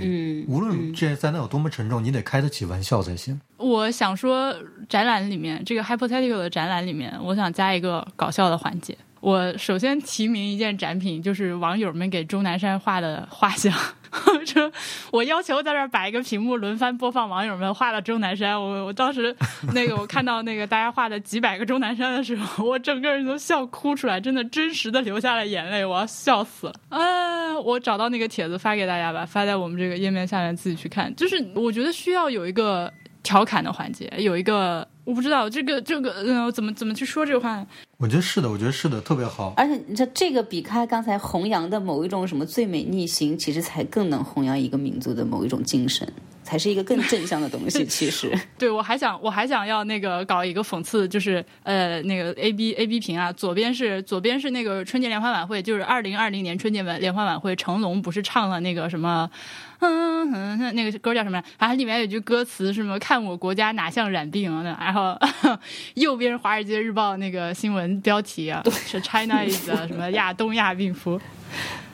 [0.48, 3.40] 无论这些灾难有多么沉重，你得开得起玩笑才行。
[3.56, 4.54] 我想说，
[4.88, 8.96] 展览里面这个 hypothetical 的展览里面，我想加一个搞笑的环节。
[9.20, 13.72] 我首先提名一件展品，就是网友们给钟南山画的画像。
[14.44, 14.70] 说，
[15.12, 18.60] 我要求在这儿摆一个屏幕，轮番播放网友们画的钟南山。
[18.60, 19.34] 我我当时
[19.72, 26.74] 那个我看到那个大家画的几百个钟南山的时候，我整个人都笑哭出来，真的真实的流下了眼泪，我要笑死了。
[26.88, 31.14] 啊，我找到那个帖子发给大家吧，发在我们这个页面下面自己去看。
[31.14, 32.92] 就是我觉得需要有一个
[33.22, 34.86] 调侃的环节，有一个。
[35.10, 37.66] 我不知道这个这个嗯，怎么怎么去说这个话？
[37.98, 39.52] 我觉得是的，我觉得是的，特别好。
[39.56, 46.10] 而且你这这个比开刚才弘扬的某一种什么最美逆行，其实才更能弘扬一个民族的某一种精神，
[46.44, 47.84] 才是一个更正向的东西。
[47.90, 59.28] 其实，对我还想我还想要那个搞一个讽刺，就是呃那个 A B A B 屏啊，左边是左边是那个春节联欢晚会，就是二零二零年春节晚联欢晚会，成龙不是唱了那个什么。
[59.80, 61.42] 嗯嗯，那个歌叫什么？
[61.58, 64.76] 反正里面有句歌词，什么“看我国家哪像染病”的。
[64.78, 65.18] 然后
[65.94, 71.18] 右边《华尔街日报》那个新闻标题啊，是 “China is 什么亚东亚病夫”，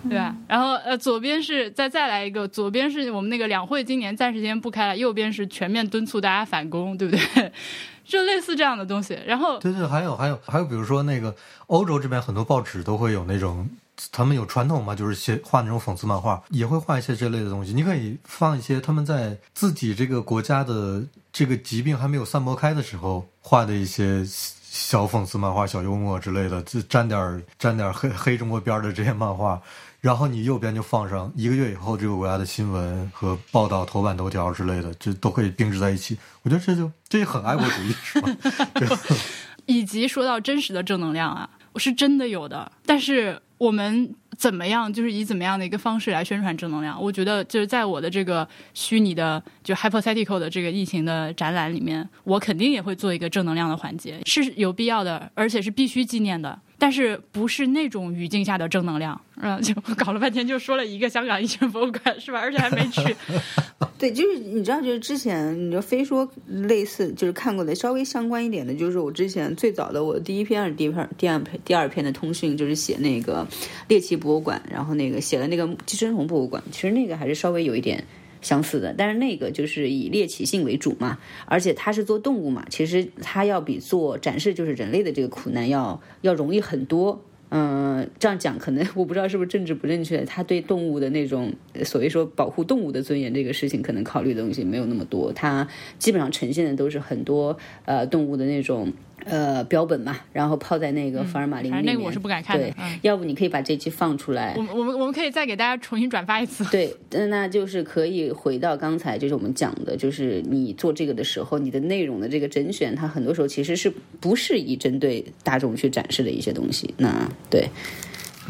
[0.09, 0.35] 对吧？
[0.49, 7.53] 然后呃，左边是再再来一个，左边是我们那个两会今年暂时先不开了，右边是全面敦促大家反攻，对不对？
[8.05, 9.19] 就类似这样的东西。
[9.27, 11.35] 然后对对，还有还有还有，比如说那个
[11.69, 13.69] 欧洲这边很多报纸都会有那种。
[14.13, 17.73] 他们有传统嘛，就是写画那种讽刺漫画，也会画一些这类的东西。
[17.73, 29.61] 你可以放一些他们在自己这个国家的这个疾病还没有散播开的时候画的一些小讽刺漫画、小幽默之类的，就沾点沾点黑黑中国边的这些漫画。
[30.03, 36.17] 然后你右边就放上一个月以后这个国家的新闻和报道、头版头条之类的，这都可以并置在一起。
[36.43, 38.29] 我觉得这就这也很爱国主义，是吧？
[39.67, 43.43] 以及说到真实的正能量啊，我是真的有的，但是。
[43.59, 44.93] 我们怎么样？
[44.93, 47.01] 就是以怎么样的一个方式来宣传正能量？
[47.01, 56.59] 我觉得就是在我的这个虚拟的就 hypothetical 的这个疫情的展览里面，我肯定也会做一个正能量的环节，是有必要的，而且是必须纪念的。
[56.79, 62.39] 但是不是那种语境下的正能量， 嗯，就搞了半天就说了一个香港医学博物馆是吧？
[62.39, 63.17] 而且还没去。
[63.99, 73.47] 对，就是你知道，就是之前你就非说类似，就是看过的稍微相关一点的，就是我之前最早的我第一篇还是第一篇、第二篇、第二篇的通讯，就是写那个
[73.89, 78.05] 猎奇博物馆，然后那个写了那个寄生虫博物馆，其实那个还是稍微有一点。
[78.47, 87.21] 相似的，但是那个就是以猎奇性为主嘛，而且它是做动物嘛，其实它要比做展示就是人类的这个苦难要要容易很多。
[87.49, 91.53] 嗯，这样讲可能我不知道是不是政治不正确，他对动物的那种
[91.85, 95.33] 所谓说保护动物的尊严这个事情，可能考虑的东西没有那么多。
[95.33, 95.67] 他
[95.99, 98.93] 基本上呈现的都是很多呃动物的那种
[99.27, 101.77] 呃标本嘛，然后泡在那个福尔马林里面。
[101.77, 102.65] 反正那个我是不敢看的。
[102.65, 104.55] 对，要不你可以把这期放出来。
[104.57, 106.65] 我我们我们可以再给大家重新转发一次。
[106.71, 106.97] 对，
[107.29, 116.95] 那就是可以回到刚才就是我们讲的，就是你做这个的时候，你的内容的这个甄选，它很多时候其实是不是以针对大众去展示的一些东西。
[116.99, 117.69] 那对，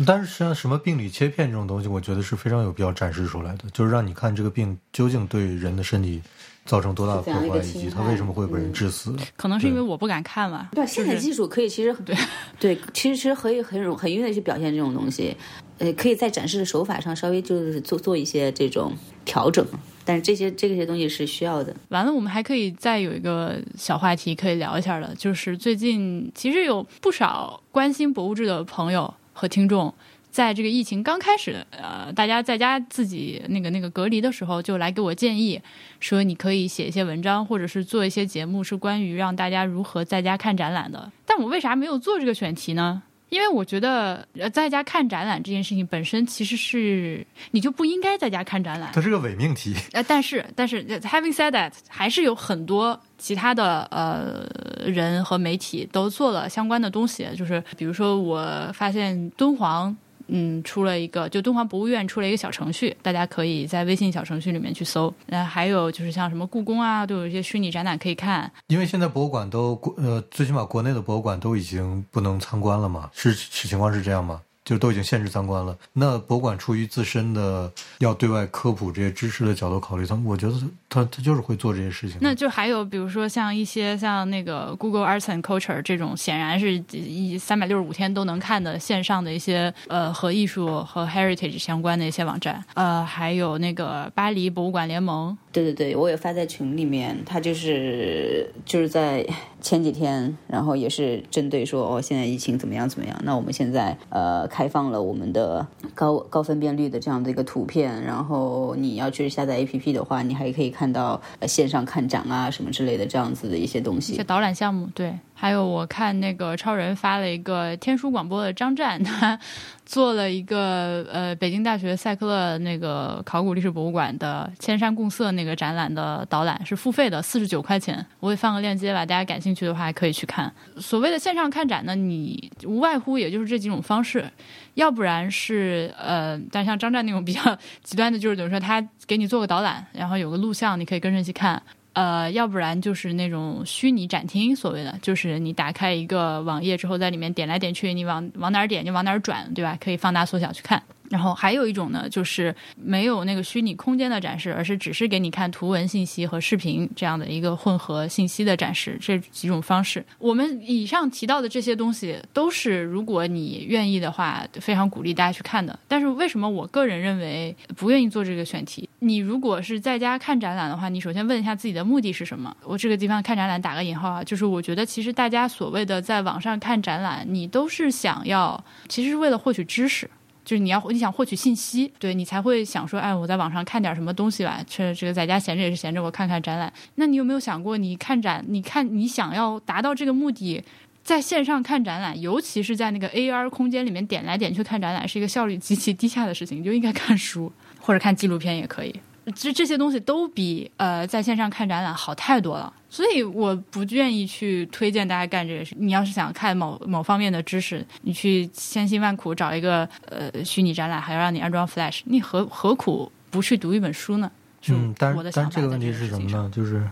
[0.07, 6.21] 但是实际上，什么病理切片这种东西，我觉得是非常有必要展示出来的，就是让你看这个病究竟对人的身体
[6.67, 9.15] 造成多大的破坏，以及它为什么会被人致死。
[9.37, 10.69] 可能是因为我不敢看吧。
[10.73, 12.15] 对，现在技术可以，其实对
[12.59, 15.35] 对，其实其实可以很很愿意去表现这种东西，
[15.79, 18.93] 呃，可以在展示的手法上稍微就是做做一些这种
[19.25, 19.65] 调整。
[20.05, 21.75] 但是这些这些东西是需要的。
[21.89, 29.93] 完了，我们还可以再有一个小话题可以聊一下的，就是最近其实有不少关心博物志的朋友和听众，
[30.37, 35.59] 在这个疫情刚开始，呃，大家在家自己那个那个隔离的时候，就来给我建议，
[35.99, 41.11] 说你可以写一些文章，或者是做一些节目，是关于让大家如何在家看展览的。
[41.25, 43.03] 但我为啥没有做这个选题呢？
[43.31, 49.75] 因为我觉得呃在家看展览这件事情本身其实是你就不应该在家看展览，它是个伪命题。
[49.93, 54.47] 呃，但是但是 having said that，还是有很多其他的呃
[54.87, 59.97] 人和媒体都做了相关的东西，就是比如说我发现敦煌。
[60.29, 65.13] 嗯，出了一个，就敦煌博物院出了一个小程序，大家可以在微信小程序里面去搜。
[65.27, 68.51] 那还有就是像什么故宫啊，都有一些虚拟展览可以看。
[68.67, 74.41] 因为现在博物馆都呃，最起码国内的博物馆都已经不能参观了嘛，是是情况是这样吗？
[74.67, 75.75] 就都已经限制参观了。
[75.95, 80.55] 那博物馆出于自身的要对外科普这些知识的角度考虑，他们我觉得
[80.89, 82.19] 他他就是会做这些事情。
[82.21, 92.63] 那就还有比如说像一些像那个 Google Arts and Culture 这种，显然是一三百六十五天都能看的线上的一些呃和艺术和 heritage 相关的一些网站。
[92.75, 95.39] 呃，还有那个巴黎博物馆联盟。
[95.57, 97.17] 对对对，我也发在群里面。
[97.25, 99.25] 他就是就是在
[99.61, 103.17] 前几天，然后也是针对说哦，现在疫情怎么样怎么样？
[103.23, 104.47] 那我们现在呃。
[104.57, 114.15] 开放了我们的高高分辨率的这样的一个图片，然后你要去下载 APP 的话，你还可以看到线上看展啊什么之类的这样子的一些东西。
[114.15, 115.13] 一些导览项目，对。
[115.39, 119.39] 还有我看那个超人发了一个天书广播的张湛， 他
[119.85, 128.05] 做了一个呃北京大学赛克勒那个考古历史博物馆的千山共色那个展览的导览，是付费的，四十九块钱。
[128.19, 130.51] 我会放个链接吧，大家感兴趣的话可以去看。
[130.79, 134.25] 所谓的线上看展呢，你无外乎也就是这几种方式，
[134.73, 141.63] 要不然是呃，但像张湛那种比较极端的，就是等于说他给你做个导览，然后有个录像，你可以跟着去看。
[141.97, 149.79] 呃，要不然就是那种虚拟展厅，所谓的就是你打开一个网页之后，在里面点来点去，你往往哪儿点就往哪儿转，对吧？
[149.81, 150.83] 可以放大缩小去看。
[151.11, 158.99] 然后还有一种呢，就是没有那个虚拟空间的展示，而是只是给你看图文信息和视频这样的一个混合信息的展示。
[159.01, 165.79] 这几种方式，我们以上提到的这些东西，都是如果你愿意的话，非常鼓励大家去看的。
[165.87, 168.89] 但是为什么我个人认为不愿意做这个选题？
[169.01, 172.55] 你如果是在家看展览的话，你首先问一下自己的目的是什么？
[172.65, 180.11] 我这个地方看展览打个引号啊，就是我觉得其实大家所谓的在网上看展览，你都是想要，其实是为了获取知识。
[180.47, 184.65] 就是你要你想获取信息，对你才会想说，哎，我在网上看点什么东西吧。
[184.65, 186.73] 这这个在家闲着也是闲着，我看看展览。
[186.95, 190.63] 那你有没有想过，你看展，你看你想要达到这个目的，
[191.03, 196.61] 在线上看展览，尤其是在那个 AR 空间里面点来点去看展览，是一个效率极其低下的事情。
[196.61, 198.95] 你就应该看书或者看纪录片也可以。
[199.35, 205.75] 其实这些东西都比呃在线上看展览好太多了，所以我不愿意去推荐大家干这个事。
[205.79, 214.31] 你要是想看某某方面的知识，你去千辛万苦找一个呃虚拟展览，还要让你安装 Flash，你何何苦不去读一本书呢？
[214.69, 216.51] 嗯，但是但是这个问题是什么呢？
[216.55, 216.89] 就是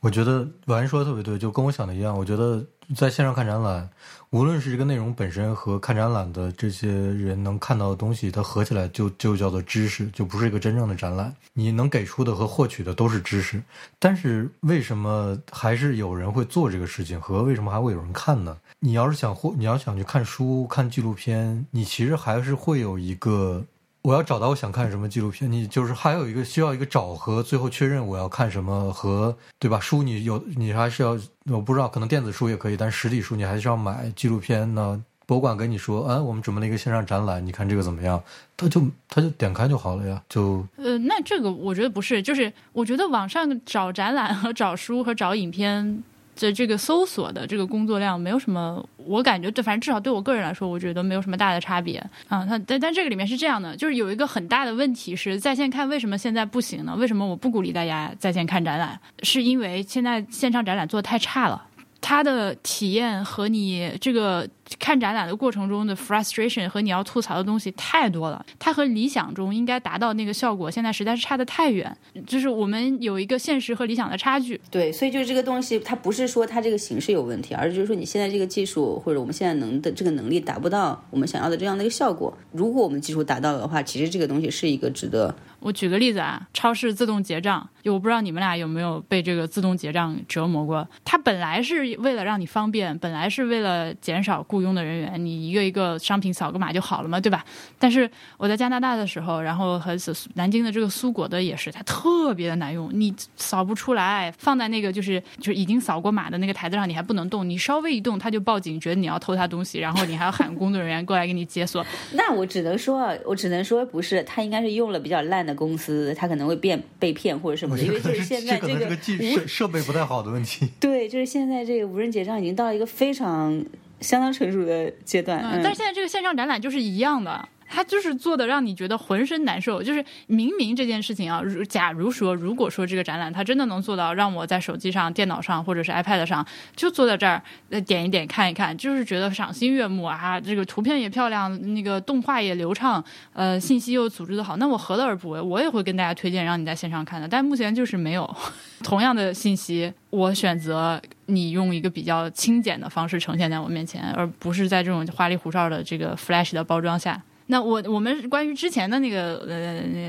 [0.00, 2.16] 我觉得婉说的特别对，就跟我想的一样。
[2.16, 2.64] 我觉得
[2.94, 3.88] 在线上看展览。
[4.30, 11.34] 无论是这个内容本身和看展览的这些人能看到的东西，它合起来就就叫做知识，就不是一个真正的展览。
[11.52, 13.62] 你能给出的和获取的都是知识，
[13.98, 17.20] 但是为什么还是有人会做这个事情？
[17.20, 18.56] 和为什么还会有人看呢？
[18.80, 23.64] 你要是想获，你要想去看书、看纪录片，你其实还是会有一个。
[24.06, 29.80] 我要找到我想看什么纪录片，你就是还有一个需要一个找和最后确认我要看什么和对吧？
[29.80, 31.18] 书你有你还是要
[31.50, 34.08] 我不知道，可能电子书也可以，但实体书你还是要买。
[34.14, 38.22] 纪录片呢，博物馆跟你说，啊，我们准备了一个线上展览，你看这个怎么样？
[38.56, 38.80] 他就
[39.10, 46.04] 他就点开就好了呀，就呃，那这个我觉得不是，就是我觉得网上找展览和找书和找影片。
[46.36, 52.44] 这这个搜索的这个工作量没有什么，我感觉对，反正至少对我个人来说，我觉得没有什么大的差别啊。
[52.46, 56.94] 它但但这个里面是这样的，就是有一个很大的问题是在线看为什么现在不行呢？
[56.96, 59.00] 为什么我不鼓励大家在线看展览？
[59.22, 61.64] 是因为现在线上展览做的太差了。
[62.00, 71.96] 它的体验和你这个看展览的过程中的 frustration 和你要吐槽的东西太多了，它和理想中应该达到那个效果，现在实在是差得太远。
[72.26, 74.60] 就是我们有一个现实和理想的差距。
[74.70, 82.36] 对，所以就是这个东西，它不是说它这个形式有问题，而是就是说你现在这个技术或者我们现在能的这个能力达不到我们想要的这样的一个效果。
[82.52, 85.34] 如果我们技术达到了的话，其实这个东西是一个值得。
[85.60, 90.86] 我举个例子啊，超市自动结账，我不知道你们俩有没有被这个自动结账折磨过。
[91.04, 97.44] 它本来是为了让你方便，本来是为了减少雇佣的人员，你一个一个商品扫个码就好了嘛，对吧？
[97.78, 99.94] 但是我在加拿大的时候，然后和
[100.34, 111.84] 南京的这个苏果的也是，它特别的难用，你扫不出来，放在那个就是就是已经扫过码的那个台子上，你还不能动，你稍微一动，他就报警，觉得你要偷他东西，然后你还要喊工作人员过来给你解锁。
[112.14, 115.56] 那我只能说，我只能说不是，他应该是用了比较烂的。
[115.56, 118.94] 公司他可能会变被骗或者什么的，因为就是现在这个
[119.32, 120.68] 设设备不太好的问题。
[120.78, 123.64] 对，就是现在这个无人结账已经到了一个非常
[124.00, 125.38] 相当成熟的阶段。
[125.40, 127.48] 嗯，但是现在这个线上展览就是一样的。
[127.68, 143.02] 他就是做的让你觉得浑身难受，就是明明这件事情啊，如假如说，如果说这个展览它真的能做到让我在手机上、电脑上或者是 iPad 上就坐在这儿，呃，点一点看一看，就是觉得赏心悦目啊，这个图片也漂亮，那个动画也流畅，
[143.32, 145.40] 呃，信息又组织的好，那我何乐而不为？
[145.40, 148.36] 我也会跟大家推荐让你在线上看的，但目前就是没有
[148.84, 157.20] 同样的信息，我选择你用一个比较轻简的方式呈现在我面前，而不是在这种花里胡哨的这个 Flash 的包装下。
[157.46, 159.36] 那我我们关于之前的那个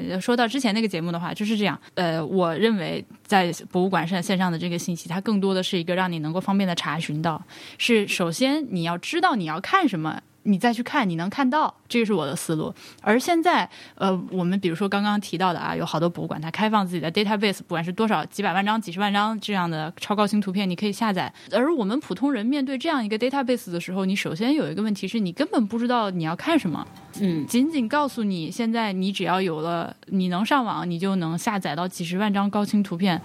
[0.09, 1.79] 呃，说到之前那个节目的话，就是这样。
[1.95, 7.41] 呃，我认为在博物馆上线上的这个信息，它更多的是一个让你能够方便的查询到。
[7.77, 10.21] 是首先你要知道你要看什么。
[10.47, 12.73] 你再去看，你能看到，这个是我的思路。
[13.01, 21.31] 而现在，呃，我们比如说刚刚提到的啊，有好多博物馆它开放自己的 database，不管是多少几百万张、几十万张这样的超高清图片，你可以下载。
[21.51, 26.87] 而我们普通人面对这样一个 database 的时候，你首先有一个问题是你根本不知道你要看什么。
[27.19, 33.21] 嗯，仅仅告诉你，现在你只要有了，你能上网，你就能下载到几十万张高清图片。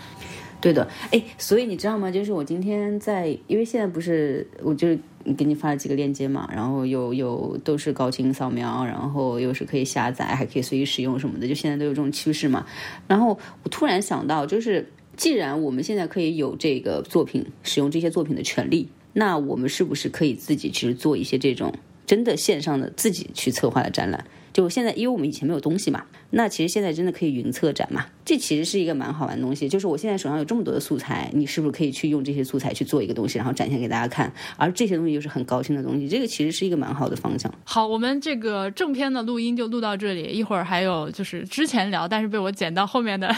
[0.61, 2.09] 对的，哎，所以你知道吗？
[2.09, 4.97] 就是我今天在，因为现在不是，我就
[5.37, 12.67] 给你发了几个链接嘛，然后有有都是高清扫描，然后又是可以下载，还可以随意使用什么的，就现在都有这种趋势嘛。
[13.07, 21.75] 然后我突然想到，就是既然我们现在可以有这个作品使用这些作品的权利，那我们是不是可以自己其实做一些这种
[22.07, 24.25] 真的线上的自己去策划的展览？
[24.53, 29.69] 就现在，因为我们以前没有东西嘛，那其实现在真的可以云策展嘛，这其实是一个蛮好玩的东西。
[29.69, 34.33] 就是我现在手上有这么多的素材，你是不是可以去用这些素材去做一个东西，然后展现给大家看？
[34.57, 37.53] 而这些东西又是很高清的东西，这个其实是一个蛮好的方向。
[37.65, 43.35] 好，我们这个正片的录音就录到这里，一会儿还有就是之前聊，但是被我剪到后面的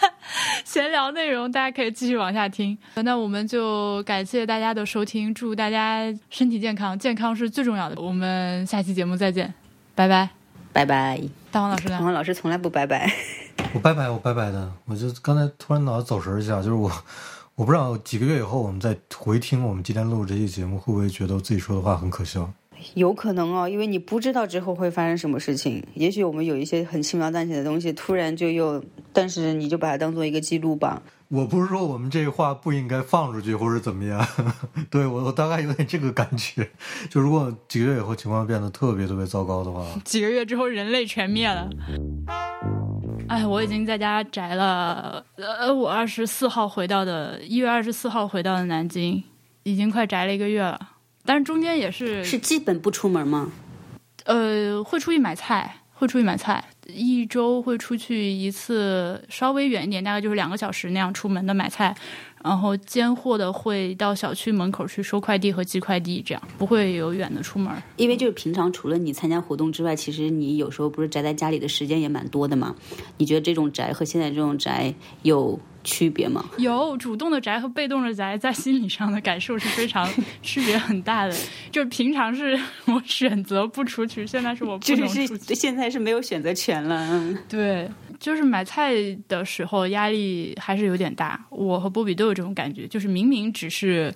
[0.64, 2.76] 闲聊内容，大家可以继续往下听。
[2.96, 8.00] 那我们就感谢大家的收听，祝大家身体健康，健康是最重要的。
[8.00, 9.52] 我们下期节目再见，
[9.94, 10.39] 拜拜。
[10.72, 11.98] 拜拜，大黄老师呢？
[11.98, 13.12] 大黄老师从来不拜拜。
[13.74, 14.72] 我拜拜，我拜拜的。
[14.86, 16.90] 我就刚才突然脑子走神一下，就是我，
[17.54, 22.50] 我不知道几个月以后我们再回听我们今天录这期节目，会不会觉得自己说的话很可笑？
[22.94, 25.84] 有可能哦，因为你不知道之后会发生什么事情。
[25.94, 31.02] 也许我们有一些很轻描淡写的东西，突然就又，但是你就把它当做一个记录吧。
[31.30, 34.26] 我不是说我们这话不应该放出去或者怎么样，
[34.90, 36.68] 对我我大概有点这个感觉。
[37.08, 41.70] 就如果几个月以后情况变得特别特别糟糕的话， 几个月之后人类全灭了。
[43.28, 49.22] 哎，我已经在家宅了，呃，我二十四号回到的，一月二十四号回到的南京，
[49.62, 50.80] 已经快宅了一个月了。
[51.24, 53.52] 但是中间也是是基本不出门吗？
[54.24, 56.64] 呃，会出去买菜，会出去买菜。
[56.94, 61.94] 一周会出去一次，稍微远一点，大概就是两个小时那样出门的买菜，
[62.42, 67.72] 然后兼货的会到小区门口去收快递和寄快递，这样不会有远的出门。
[67.96, 72.74] 因为就是平常除了你参加活动之外，其实你有时候不是宅在家里的时间也蛮多的嘛？
[73.18, 75.58] 你觉得这种宅和现在这种宅有？
[75.82, 76.44] 区别吗？
[76.58, 80.08] 有主动的宅和被动的宅， 在心理上的感受是非常
[80.42, 81.36] 区别很大的。
[81.72, 87.34] 就是平常是我选择不出去，现在是我不能出去，现在是没有选择权了。
[87.48, 88.92] 对，就是买菜
[89.28, 91.40] 的时候压力还是有点大。
[91.48, 94.12] 我和波比都有这种感觉，就是明明只是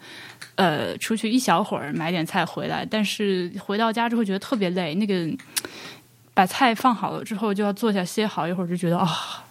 [0.56, 4.94] 呃出去一小会儿买点菜回来，但是回到家之后觉得特别累。
[4.96, 5.28] 那个
[6.34, 9.43] 把菜放好了之后，就要坐下歇好一会儿，就觉得啊。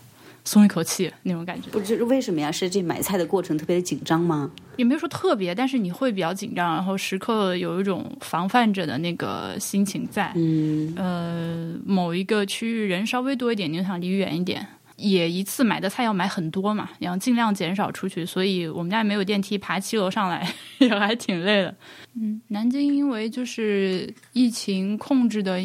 [0.46, 1.70] 松一口气那种感觉。
[1.70, 2.52] 不知为什么呀？
[2.52, 4.52] 是这买菜的过程特别的紧张吗？
[4.78, 10.32] 也没有说特别，但是你会比较紧张，然后时刻有一种防范着的那个心情在。
[10.36, 14.66] 嗯呃，某一个区域人稍微多一点，你就想离远一点。
[14.96, 18.24] 也一次买的菜要买很多嘛，然后尽量减少出去。
[18.26, 21.76] 所以我们家也没有电梯，爬七楼上来 也还挺累的。
[22.16, 25.60] 嗯，南京因为就是疫情控制的，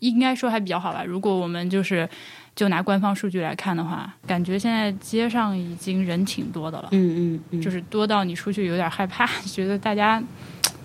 [0.00, 1.02] 应该说还比较好吧。
[1.02, 2.08] 如果我们就是
[2.58, 6.88] 就拿官方数据来看的话，感觉现在街上已经人挺多的了。
[6.90, 10.20] 嗯嗯嗯，就是多到你出去有点害怕，觉得大家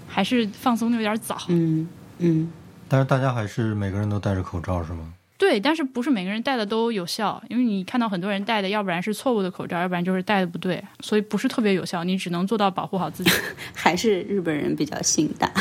[0.07, 1.35] 还是放松的有点早。
[1.47, 2.51] 嗯嗯，
[2.87, 5.11] 但是大家还是每个人都戴着口罩是吗？
[5.39, 12.03] 对，但是不是每个人戴的都有效，因为你看到很多人戴的，要不然是错误的口罩，要不然就是戴的不对，所以不是特别有效。
[12.03, 13.31] 你只能做到保护好自己。
[13.73, 15.51] 还是日本人比较心大。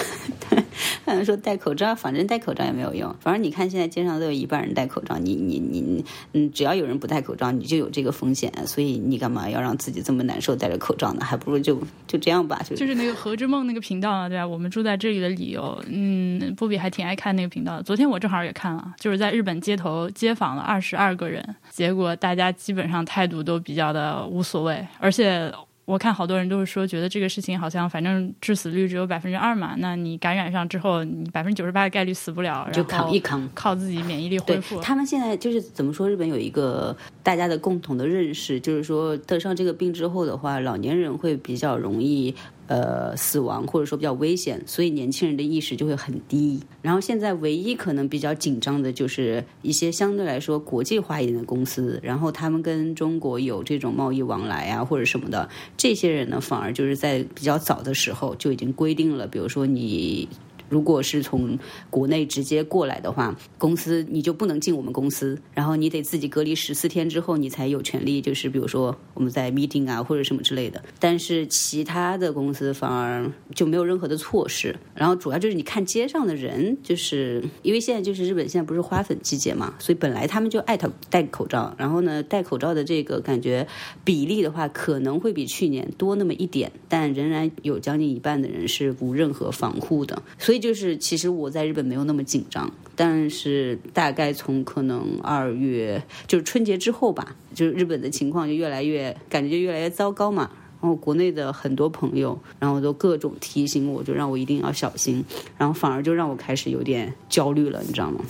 [1.05, 3.15] 他们说戴口罩，反正戴口罩也没有用。
[3.21, 8.53] 反正你看现在街上都有一半人戴口罩，你你你嗯，只要有人不戴口罩，你就有这个风险。
[8.67, 11.25] 所以你干嘛要让自己这么难受戴着口罩呢？
[11.25, 12.61] 还不如就就这样吧。
[12.69, 14.47] 就就是那个何之梦那个频道啊，对吧？
[14.47, 17.81] 我们住在这里的理由，嗯，波比还挺爱看那个频道。
[17.83, 25.53] 昨天我正好也看了，就是在日本街头街访了二十二个人，结果大家基本上态度都比较的无所谓，而且。
[25.85, 34.81] 我看好多人都是说，觉得这个事情好像反正致死率只有百分之二嘛，那你感染上之后，你百分之九十八的概率死不了，就扛一扛，靠自己免疫力恢复。
[34.81, 36.09] 他们现在就是怎么说？
[36.09, 42.35] 日本有一个大家的共同的认识，就是说得上这个病之后的话，老年人会比较容易。
[42.69, 46.61] 呃，死亡或者说比较危险，所以年轻人的意识就会很低。
[46.81, 60.29] 然后现在唯一可能比较紧张的就是一些相对来说国际化一点的公司，然后他们跟中国有这种贸易往来啊或者什么的，这些人呢反而就是在比较早的时候就已经规定了，比如说你。
[60.73, 61.59] 如果是从
[61.91, 70.83] 国内直接过来的话，公司你就不能进我们公司，然后你得自己隔离十四天之后，你才有权利，就是比如说我们在 meeting 啊或者什么之类的。
[70.99, 74.75] 但是其他的公司反而就没有任何的措施。
[74.95, 83.69] 然后主要就是你看街上的人，就是因为现在就是日本现在不是花粉季节嘛，所以本来他们就爱戴戴口罩，然后呢戴口罩的这个感觉
[84.05, 90.62] 比例的话，可能会比去年多那么一点，但仍然有将近一半的人是无任何防护的，所以。
[90.63, 100.49] 就是，其实我在日本没有那么紧张，但是大概从可能二月，就是春节之后吧，就是日本的情况就越来越，感觉就越来越糟糕嘛。
[100.81, 105.25] 然后国内的很多朋友，然后都各种提醒我，就让我一定要小心，
[105.59, 108.21] 然后反而就让我开始有点焦虑了，你知道吗？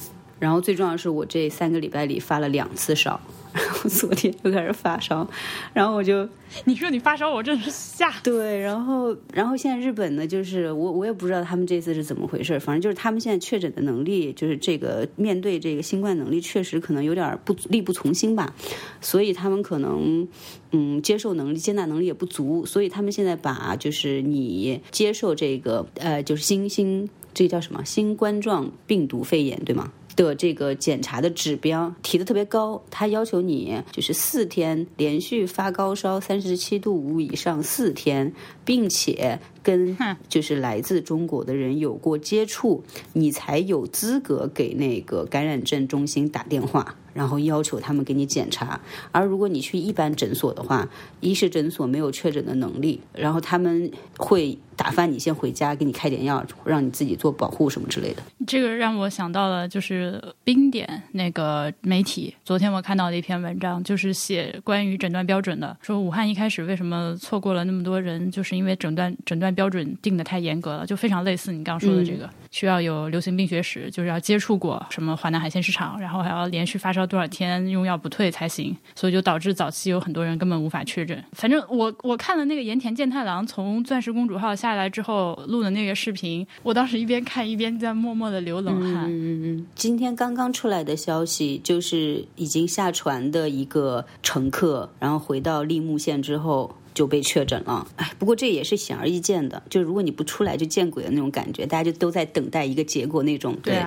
[0.42, 3.20] 然后最重要的是，我这三个礼拜里发了两次烧。
[3.52, 5.28] 然 后昨天就开始发烧，
[5.74, 6.26] 然后我就
[6.64, 8.10] 你说你发烧，我真是吓。
[8.24, 18.52] 对，然后然后现在日本呢，就是我我也不知道他们这次是怎么回事，反正就是他们现在确诊的能力，就是这个面对这个新冠能力，确实可能有点不力不从心吧，
[19.00, 20.26] 所以他们可能
[20.70, 29.92] 嗯接受能力、接纳能力也不足，所以他们现在把就是你接受这个呃就是新新这叫什么新冠状病毒肺炎对吗？
[30.16, 38.32] 的这个检查的指标提的特别高，他要求你就是四天连续发高烧三十七度五以上四天，
[38.64, 39.96] 并且跟
[40.28, 42.82] 就是来自中国的人有过接触，
[43.12, 46.96] 你才有资格给那个感染症中心打电话。
[47.14, 50.88] 然后要求他们给你检查，而如果你去一般诊所的话，
[51.20, 58.22] 一是诊所没有确诊的能力，然后他们会打发你先回家，给你开点药，让你自己做保护什么之类的。
[58.46, 77.02] 这个让我想到了，就是冰点那个媒体，昨天我看到的一篇文章，就是写关于诊断标准的，说武汉一开始为什么错过了那么多人，就是因为诊断诊断标准定的太严格了，就非常类似你刚刚说的这个，需要有流行病学史，就是要接触过什么华南海鲜市场，然后还要连续发烧。
[77.12, 81.22] 多少天用药不退才行，所以就导致早期有很多人根本无法确诊。
[81.32, 89.04] 反正我我看了那个盐田健太郎从钻石公主号下来之后录的那个视频，我当时一边看一边在默默的流冷汗。
[89.06, 89.66] 嗯嗯嗯。
[89.74, 97.86] 今天刚刚出来的消息就是已经下船的一个乘客，然后回到立木县之后就被确诊了。
[97.96, 103.56] 哎，不过这也是显而易见的，就如果你不出来就见鬼的那种感觉，大家就都在等待一个结果那种。
[103.62, 103.82] 对。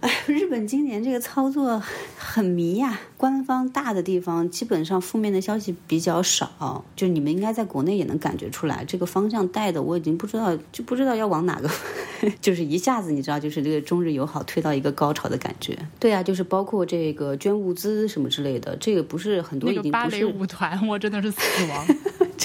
[0.00, 1.82] 哎，日本今年这个操作
[2.16, 2.98] 很迷呀。
[3.18, 11.70] 官方大的地方基本上负面的消息比较少，就你们应该在国内也能感觉出来，这个方向带的我已经不知道，就不知道要往哪个，
[12.40, 15.76] 就是一下子你知道，就是这个中日友好推到一个高潮的感觉。
[15.98, 21.86] 对啊，就是包括这个捐物资什么之类的，这个不是很多已经不是芭蕾舞团，我真的是死亡。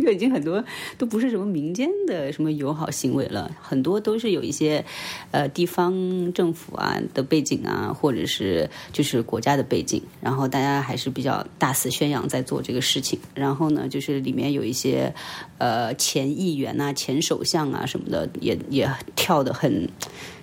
[0.00, 0.64] 就已经很多
[0.96, 4.84] 都不是什么民间的什么友好行为了，很多都是有一些
[5.32, 13.18] 呃地方政府啊的背景啊，或者是就是国家的背景，然后大家还是比较大肆宣扬在做这个事情。
[13.34, 15.12] 然后呢，就是里面有一些
[15.58, 19.88] 呃前议员啊、前首相啊什么的，也也跳得很，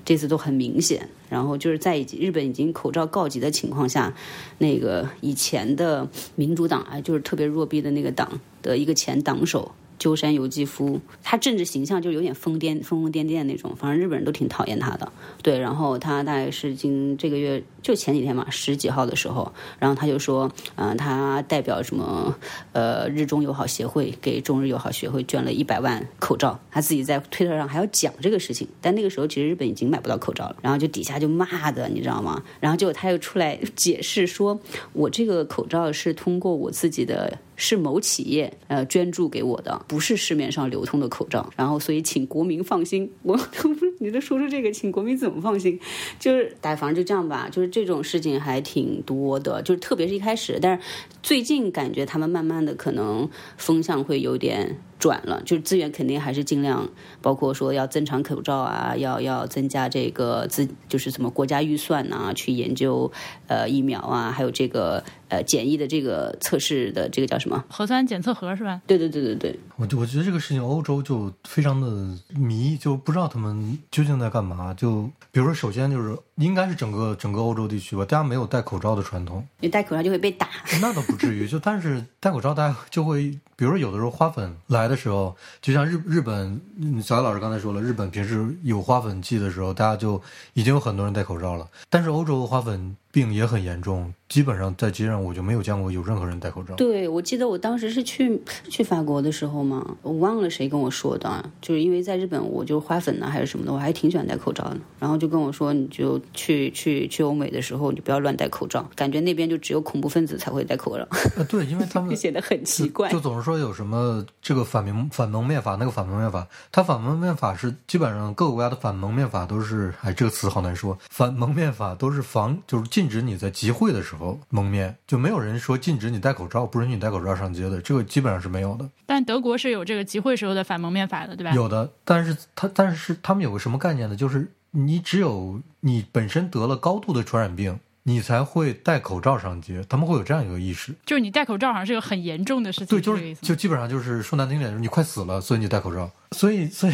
[0.03, 1.07] 这次都很明显。
[1.29, 4.13] 然后就是在日本已经口罩告急的情况下，
[4.57, 9.71] 那个以前的民主党啊，就是特别弱逼的那个党的一个前党首。
[9.99, 15.11] 鸠山由纪夫，他政治形象就有点疯癫、疯疯癫癫那种，反正日本人都挺讨厌他的。
[15.43, 22.35] 对，然后他大概是今这个月就前几天嘛，十几号的时候，然后他就说，嗯、他代表什么
[22.73, 32.43] 呃日中友好协会给中日友好协会捐了一百万口罩，他自己在推特上还要讲这个事情，但那个时候其实日本已经买不到口罩了，然后就底下就骂的，你知道吗？
[32.59, 34.59] 然后结果他又出来解释说，
[34.93, 37.37] 我这个口罩是通过我自己的。
[37.61, 41.49] 是某企业呃捐助给我的，不是市面上流通的口罩。
[41.57, 43.11] 然后，所以请国民放心。
[43.21, 43.37] 我
[43.99, 45.77] 你都说出这个，请国民怎么放心？
[46.17, 47.49] 就是打反正就这样吧。
[47.51, 50.83] 就是这种事情还挺多的，就是特别是一开始，但是
[51.23, 56.87] 最近感觉他们慢慢的可能风向会有点转了，就是资源肯定还是尽量，
[57.21, 63.11] 包括说要增长口罩啊，要要增加这个资，就是什么国家预算呐、去研究
[63.47, 67.63] 呃疫苗啊，还有这个呃简易的这个测试的这个叫什么？
[67.69, 68.81] 核酸检测盒是吧？
[68.85, 71.87] 对对对对对，我就我觉得这个事情，欧洲就非常的
[72.35, 74.73] 迷，就不知道他们究竟在干嘛。
[74.73, 80.49] 就比如说，首先就是应该是整个整个欧洲地区吧，大家没有戴口罩的传统，你戴口罩就会被打。
[80.81, 81.47] 那倒不至于。
[81.47, 86.59] 就但是戴口罩，大家就会，比如说有的时候花粉来的时候，就像日日本，
[87.01, 90.21] 小艾老师刚才说了，日本平时有花粉季的时候，大家就
[90.53, 91.67] 已经有很多人戴口罩了。
[91.89, 96.75] 但是欧洲花粉病也很严重，基本上在街上我就没有见过有任何人戴口罩。
[96.75, 98.39] 对，我记得我当时是去
[98.69, 104.77] 去法国的时候嘛，我忘了谁跟我说的，就是因为在日本我就花粉呢还是什么的，我还挺喜欢戴口罩的。
[104.99, 111.07] 然后就跟我说，你就去去去欧美的时候，你不要乱戴口罩，感觉那边就只有恐怖分子才会戴口罩，
[111.37, 113.09] 呃，对，因为 他们显得很奇怪。
[113.09, 128.89] 就总是说有什么这个反蒙反蒙面法，那个反蒙面法，他反蒙面法是基本上各个国家的反蒙面法都是，哎，这个词好难说，反蒙面法都是防，就是禁止你在集会的时候蒙面，就没有人说禁止你戴口罩，不允许你戴口罩上街的，这个基本上是没有的。
[129.05, 131.53] 但德国是有这个集会时候的反蒙面法的，对吧？
[131.53, 134.17] 有的，但是他但是他们有个什么概念呢？
[134.17, 140.93] 就是你只有你本身得了高度的传染病，你才会戴口罩上街，他们会有这样一个意识。
[141.05, 146.11] 就是你戴口罩好像是个很严重的事情，对，就是就基本上就是说难听点，就是你快死了，所以你戴口罩。
[146.31, 146.93] 所以，所以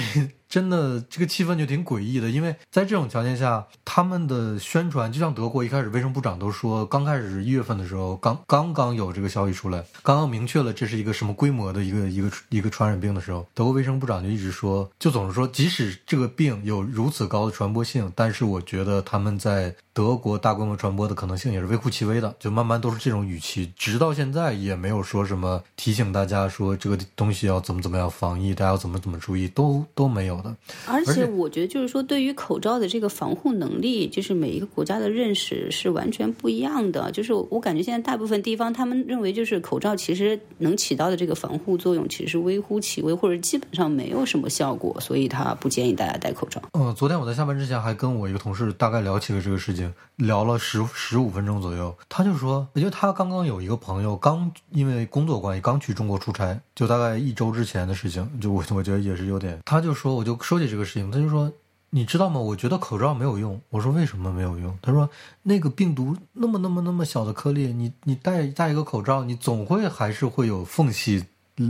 [0.56, 30.45] 真的这个气氛就挺诡异的，因为在这种条件下，他们的宣传就像德国一开始卫生部长都说，刚开始一月份的时候，刚刚刚有这个消息出来，刚刚明确了这是一个什么规模的一个一个一个传染病的时候，德国卫生部长就一直说，就总是说，即使这个病有如此高的传播性，但是我觉得他们在德国大规模传播的可能性也是微乎其微的，就慢慢都是这种语气，直到现在也没有说什么提醒大家说这个东西要怎么怎么样防疫，大家要怎么怎么注意，都都没有。
[30.46, 30.56] 的。
[30.88, 37.12] 而且我觉得，就是说，对于口罩的这个防护能力，就是每一个国家的认识是完全不一样的。
[37.12, 46.62] 就是我感觉现在大部分地方，他们认为就是口罩其实能起到的这个防护作用，其实是微乎其微，或者基本上没有什么效果，所以他不建议大家戴口罩。
[46.74, 51.96] 嗯，昨天我在下班之前还跟我一个同事大概聊起了这个事情，聊了十十五分钟左右。
[52.08, 59.58] 他就说，因为他刚刚有一个朋友刚因为工作关系刚去中国出差，就大概一周之前的事情，就我我觉得也是有点。
[59.66, 61.52] 他就说，我就说起这个事情，他就说。
[61.92, 62.42] 你知道吗？
[62.42, 63.62] 我觉得口罩没有用。
[63.70, 64.78] 我说为什么没有用？
[64.82, 65.10] 他说
[65.44, 71.24] 那个病毒那么那么那么小的颗粒，你你戴戴一个口罩，你总会还是会有缝隙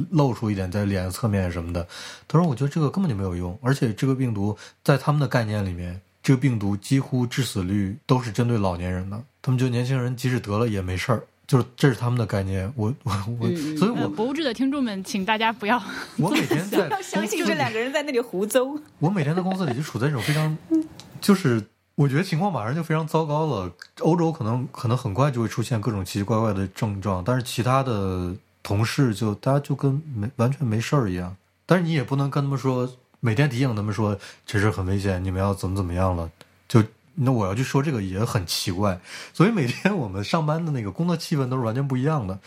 [0.10, 1.88] 露出一点在脸侧面什么的。
[2.28, 11.24] 他说我觉得这个根本就没有用，而且这个病毒在他们的概念里面，这个病毒几乎致死率都是针对老年人的，他们觉得年轻人即使得了也没事儿。
[11.48, 15.82] 就是这是他们的概念，我我我，所以呃，我博物志的听众们，请大家不要
[16.18, 18.80] 我每天在要相信这两个人在那里胡诌。
[19.00, 20.58] 我每天在公司里就处在一种非常，
[21.22, 21.64] 就是
[21.96, 23.72] 我觉得情况马上就非常糟糕了。
[24.00, 31.36] 欧洲可能可能很快就会出现各种奇奇怪怪的症状，但是其他的同事就大家就跟没完全没事儿一样。
[31.68, 32.90] 但是你也不能跟他们说，
[33.20, 36.30] 每天提醒他们说这事很危险，你们要怎么怎么样了。
[36.68, 36.84] 就
[37.16, 39.00] 那我要去说这个也很奇怪，
[39.34, 42.38] 所以每天我们上班的那个工作气氛都是完全不一样的。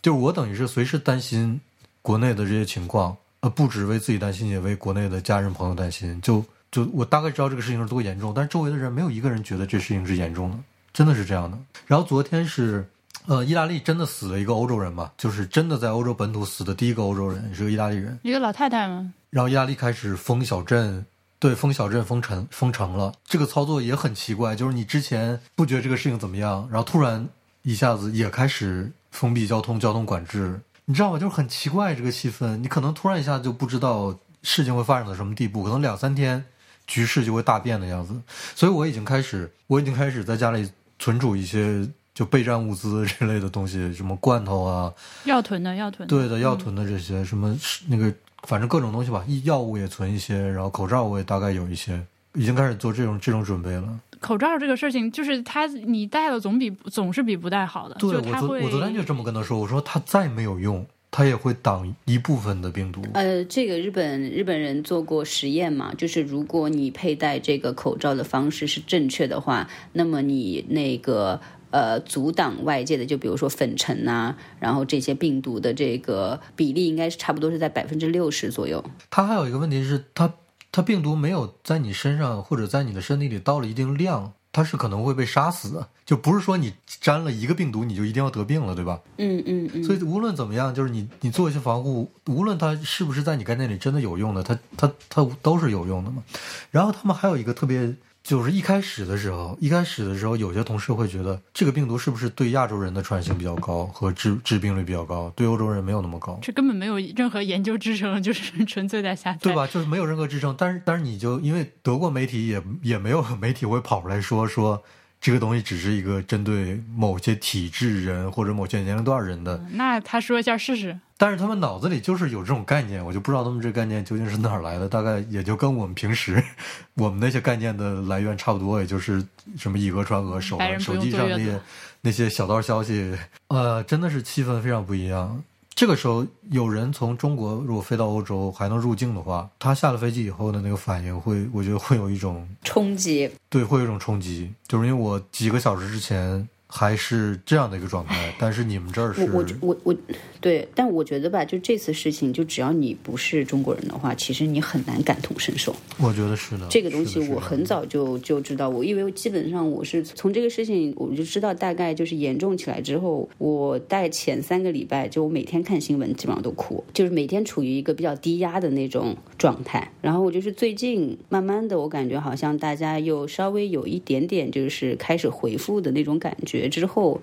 [0.00, 1.60] 就是我等于是随时担心
[2.02, 6.20] 国内的这些情况，呃，不止为自己担心，也为国内的家人朋友担心。
[6.20, 10.58] 就就我大概知道这个事情是多严重，但是周围的人没有一个人觉得这事情是严重的，
[10.92, 11.58] 真的是这样的。
[11.86, 12.86] 然后昨天是
[13.26, 18.18] 呃，意大利真的死了一个欧洲人嘛，就是真的在欧洲本土死的第一个欧洲人是个意大利人。
[18.22, 19.12] 一个老太太吗？
[19.30, 21.04] 然后意大利开始封小镇，
[21.38, 23.12] 对，封小镇、封城、封城了。
[23.24, 27.28] 这个操作也很奇怪，就是你之前不觉得这个事情怎么样，然后突然
[27.62, 31.18] 一下子也开始封闭交通、交通管制，你知道吗？
[31.18, 36.44] 就是很奇怪这个气氛，你可能突然一下就不知道事情会发展到什么地步，可能两三天
[36.86, 38.14] 局势就会大变的样子。
[38.54, 40.68] 所以我已经开始，我已经开始在家里
[40.98, 44.92] 存储一些就备战物资 之类的东西，什么罐头啊，
[45.24, 46.16] 要囤的要囤的。
[46.16, 48.12] 对的，要囤的这些、什么是那个，
[48.44, 52.00] 反正各种东西吧，医药物也存一些，然后口罩我也大概有一些，
[52.34, 53.88] 已经开始做这种这种准备了。
[54.20, 57.94] 口罩这个事情，就是他你戴了总比总是比不戴好的。
[58.00, 63.00] 对我昨就它会我昨天就这么跟他说，我说它再没有用，它也会挡一部分的病毒。
[63.14, 78.84] 呃，这个日本日本人做过实验嘛，就是如果你佩戴这个口罩的方式是正确的话，那么你那个呃阻挡外界的，就比如说粉尘啊，然后这些病毒的这个比例应该是差不多是在百分之六十左右。
[79.10, 80.32] 它还有一个问题是，它
[80.70, 85.88] 它病毒没有在你身上或者在你的身体里到了一定量，它是可能会被杀死的。
[86.04, 88.98] 就不是说你沾了一个病毒你就一定要得病了，对吧？
[89.18, 89.84] 嗯嗯嗯。
[89.84, 96.22] 所以无论怎么样，就是你你做一些防护，无论它是不是在你概念里真的有用的，它它它都是有用的嘛。
[96.70, 97.94] 然后他们还有一个特别，
[98.28, 106.38] 就是一开始的时候，一开始的时候，有些同事会觉得这个病毒是不是对亚洲人的传染性比较高和致致病率比较高，对欧洲人没有那么高。
[106.42, 109.38] 这根本没有任何研究支撑，就是 纯粹在瞎猜。
[109.38, 109.66] 对吧？
[109.66, 114.82] 就是没有任何支撑，但是但是你就因为德国媒体也也没有 媒体会跑出来说说
[115.20, 120.98] 这个东西只是一个针对某些体质人或者某些年龄段人的，那他说一下试试。
[121.20, 126.40] 但是他们脑子里就是有这种概念，我就不知道他们这概念究竟是哪儿来的，大概也就跟我们平时
[126.94, 129.26] 我们那些概念的来源差不多，也就是
[129.58, 131.60] 什么以讹传讹，手手机上那些
[132.02, 135.42] 那些小道消息，呃，真的是气氛非常不一样。
[135.78, 149.96] 这个时候，有人从中国如果飞到欧洲还能入境的话，他下了飞机以后的那个反应会，我觉得会有一种冲击，对，会有一种冲击，就是因为我几个小时之前还是这样的一个状态，但是你们这儿是我我我我，
[150.40, 155.74] 对，但我觉得吧，就这次事情，就只要你不是中国人的话，其实你很难感同身受。
[156.00, 169.90] 我觉得是的，这个东西我很早就就知道，我因为基本上我是从这个事情我就知道大概就是严重起来之后，我大概前三个礼拜就我每天看新闻基本上都哭，就是每天处于一个比较低压的那种状态。
[170.00, 177.20] 然后我就是最近慢慢的，我感觉好像大家又稍微有一点点就是开始回复的那种感觉之后。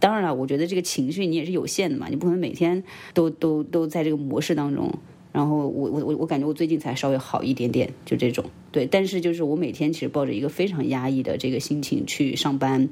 [0.00, 2.82] 当然了，我觉得这个情绪你也是有限的嘛，你不可能每天
[3.14, 4.92] 都都都在这个模式当中。
[5.30, 8.86] 然后我我我我感觉我最近才稍微好一点点，就这种对。
[8.86, 12.88] 但是就是我每天其实抱着一个非常压抑的这个心情去上班，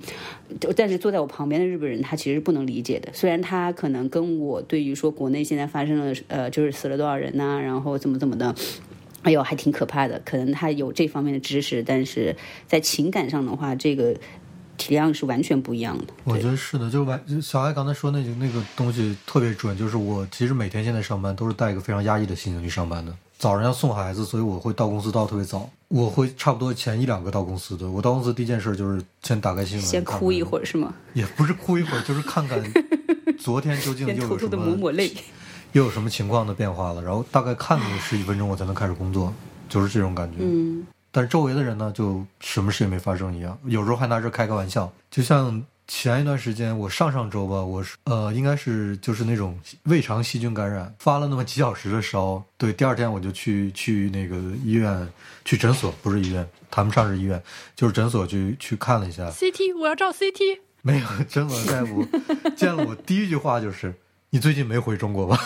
[0.61, 3.09] 就但是坐在我旁边的日本人他其实不能理解的。
[3.14, 8.54] 虽然他可能跟我对于说国内现在发生了呃就是死了多少人呐、然后怎么怎么的。
[9.22, 10.20] 哎呦，还挺可怕的。
[10.24, 12.36] 可能他有这方面的知识，但是
[12.68, 14.14] 在情感上的话，这个
[14.77, 16.05] 体量是完全不一样的。
[16.24, 23.14] 我觉得是的，就完小艾刚才说那个那个东西特别准，就是我其实每天现在上班都是带一个非常压抑的心情去上班的。
[23.39, 27.91] 早上要送孩子，所以我会到公司到特别早，我会差不多前一两个到公司的。
[27.91, 30.95] 我到公司第一件事就是先打开新闻，先哭一，会儿是吗？
[31.12, 32.59] 也不是哭一会儿，就是看看
[33.39, 35.12] 昨天究竟又有什么抹抹泪。
[35.72, 39.31] 又有什么情况的变化了，然后大概看个十几分钟，我才能开始工作，
[39.68, 40.37] 就是这种感觉。
[40.41, 40.87] 嗯，
[41.17, 44.93] 但是周围的人呢，就什么事也没发生一样，有时候还拿这开个玩笑。
[45.11, 52.45] 就像前一段时间，我上上周吧，我是呃，应该是就是那种胃肠细菌感染，发了那么几小时的烧。
[52.59, 55.09] 对，第二天我就去去那个医院，
[55.43, 57.43] 去诊所，不是医院，谈不上是医院，
[57.75, 59.31] 就是诊所去去看了一下。
[59.31, 60.59] CT，我要照 CT。
[60.83, 62.07] 没有，诊所大夫
[62.55, 63.95] 见了我第一句话就是
[64.29, 65.41] ：“你最近没回中国吧？”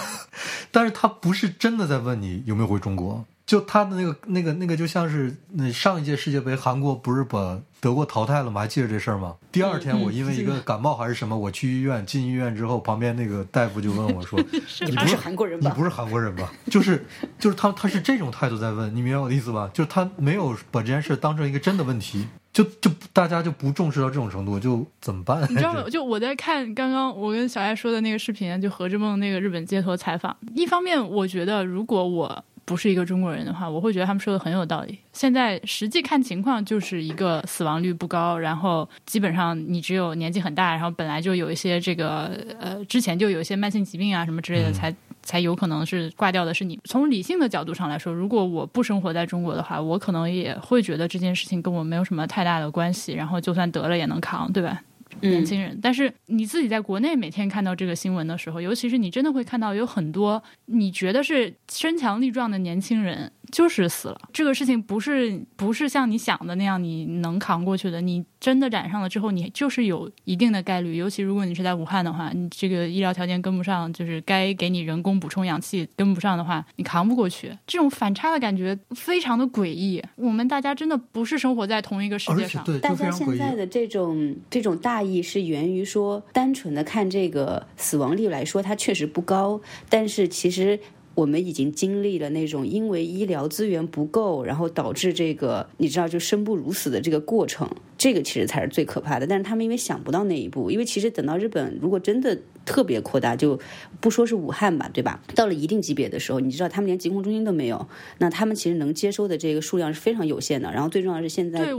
[0.72, 8.60] 但是他不是真的在问你有没有回中国，就他的那个那个那个，就像是那上一届世界杯，韩国不是把德国淘汰了吗？
[8.60, 9.34] 还记得这事儿吗？
[9.50, 14.38] 第二天我因为一个感冒还是什么，我去医院，进医院之后，旁边那个大夫就问我说
[14.86, 17.04] ：“你不他是韩国人吧你不是韩国人吧？”就是
[17.40, 19.68] 就是他他是这种态度在问，你明白我的意思吧？
[19.74, 22.28] 就是他没有把这件事当成一个真的问题。
[22.52, 25.42] 就就大家就不重视到这种程度，就怎么办？
[25.50, 25.82] 你知道吗？
[25.90, 30.36] 就我在看刚刚我跟小艾说的那个视频，就何志梦那个日本街头采访。
[30.54, 34.98] 一方面，我觉得如果我不是一个中国人的话，我会觉得他们说的很有道理。
[35.12, 46.78] 现在实际看情况，就是一个死亡率不高，然后基本上你只有年纪很大，然后本来就有一些这个呃之前就有一些慢性疾病啊什么之类的，嗯才才有可能是挂掉的是你。
[46.84, 54.80] 从理性的角度上来说，如果我不生活在中国的话，我可能也会觉得这件事情跟我没有什么太大的关系，然后就算得了也能扛，对吧？
[55.20, 55.78] 年轻人。
[55.82, 63.30] 但是你自己在国内每天看到这个新闻的时候，尤其是你真的会看到有很多你觉得是身强力壮的年轻人。
[63.50, 68.00] 就是死了，这个事情不是不是像你想的那样你能扛过去的。
[68.00, 70.96] 你真的染上了之后，你就是有一定的概率。
[70.96, 77.56] 尤其如果你是在武汉的话，你这个医疗条件跟不上，就是该给你人工补充氧气跟不上的话，你扛不过去。
[77.66, 80.02] 这种反差的感觉非常的诡异。
[80.16, 82.64] 我们大家真的不是生活在同一个世界上。
[82.80, 90.78] 大家现在的这种这种大意是源于说，单纯的看这个死亡率来说，它确实不高，但是其实。
[91.14, 99.26] 我们已经经历了那种因为医疗资源不够，然后导致这个你知道就生不如死的这个过程，这个其实才是最可怕的。
[99.26, 103.58] 但是他们因为想不到那一步，因为其实等到日本如果真的特别扩大，就
[104.00, 105.20] 不说是武汉吧，对吧？
[105.34, 107.86] 到了一定级别的时候，你知道他们连疾控中心都没有，
[108.18, 110.70] 那他们其实能接收的这个数量是非常有限的。
[110.72, 111.76] 然后最重要是现在那个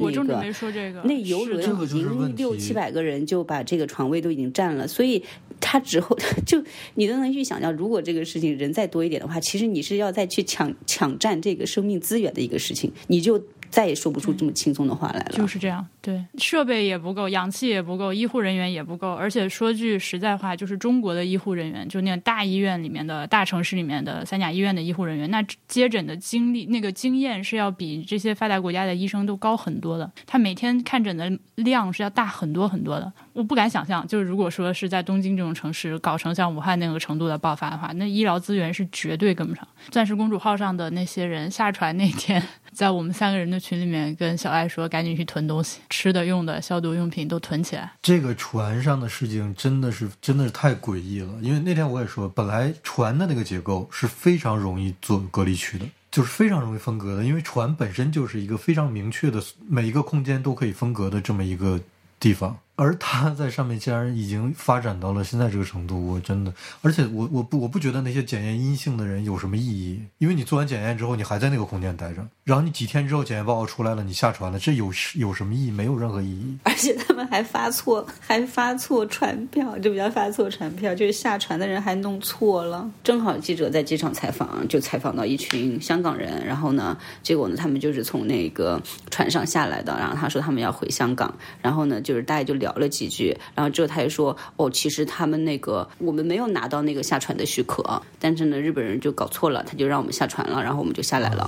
[1.03, 5.23] 那游轮已经六七百个人就把这个床位都已经占了，所以。
[5.63, 6.59] 他之后 就
[6.95, 13.41] 你都能预想到，如果这个事情人再多一点的话，其实你是要再去抢抢占这个生命资源的一个事情，你就。
[13.72, 15.32] 再也说不出这么轻松的话来了。
[15.32, 30.11] 就是这样，对，设备也不够，氧气也不够，医护人员也不够，而且说句实在话，就是中国的医护人员，就那大医院里面的大城市里面的三甲医院的医护人员，那接诊的经历、那个经验是要比这些发达国家的医生都高很多的。
[30.28, 33.13] 他每天看诊的量是要大很多很多的。
[33.34, 39.67] 我不敢想象，就是如果说是在东京这种城市搞成像武汉那个程度的爆发的话，那医疗资源是绝对跟不上。
[39.89, 42.41] 钻石公主号上的那些人下船那天。
[42.71, 47.91] 在我们三个人的群里面，跟小爱说，赶紧去囤东西，吃的、用的、消毒用品都囤起来。
[48.01, 51.27] 这个船上的事情真的是，真的是太诡异了。
[51.41, 61.77] 因为那天我也说，本来船的那个结构是非常容易做隔离区的，就是非常容易分隔的，因为船本身就是一个非常明确的，每一个空间都可以分隔的这么一个
[62.21, 62.57] 地方。
[62.82, 66.51] 而他在上面竟然已经发展到了现在这个程度，我真的，
[66.82, 75.69] 而且我我不我不觉得那些检验阴性的人有什么意义，因为你做完检验之后，你还在那个空间待着，然后你几天之后检验报告出来了，你下船了，这有有什么意义？
[75.69, 76.57] 没有任何意义。
[76.63, 82.89] 而且他们还发错，还发错船票，就比较发错船票，就是下船的人还弄错了。
[83.03, 92.70] 正好记者在机场采访，就采访到一群香港人，然后呢，结果呢，他们就是从那个船上下来的，然后他说他们要回香港，然后呢，就是大家就聊。
[92.72, 101.47] 聊了几句，然后之后他就说：“哦，其实他们那个我们没有拿到那个下船的许可，但是呢，日本人就搞错了，他就让我们下船了，然后我们就下来了。”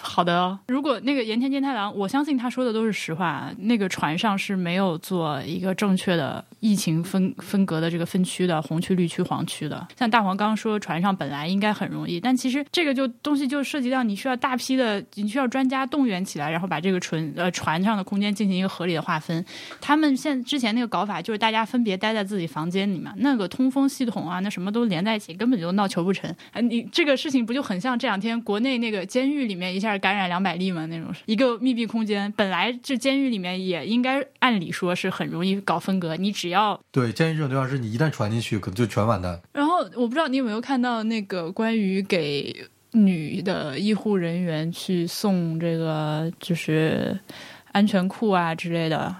[0.00, 3.50] 好的，如果那个盐田健太郎，我相信他说的都是实话。
[3.58, 9.86] 那个船上是没有做一个正确的疫情分分隔的这个分区的红区、绿区、黄区的。
[9.98, 19.44] 像大黄刚刚说，船上本来应该很容易，但其实这个就东西就涉及到你需要大批的，你需要专家动员起来，然后把这个船呃船上的空间进行一个合理的划分。
[19.80, 26.34] 他们现之前那个搞法就是大家分别待在自己房间里面，那个通风系统啊，那什么都连在一起，根本就闹球不成。
[26.52, 30.86] 哎，你这个事情不就很像这两天国内那个监狱里面一下感染两百例吗？
[30.86, 39.40] 那种一个密闭空间，本来这监狱里面也应该按理说是很容易搞分隔，你只要对监狱这种地方是你一旦传进去，可能就全完蛋。
[39.52, 42.54] 然后我不知道你有没有看到那个关于给
[42.92, 47.18] 女的医护人员去送这个就是
[47.72, 49.14] 安全裤啊之类的。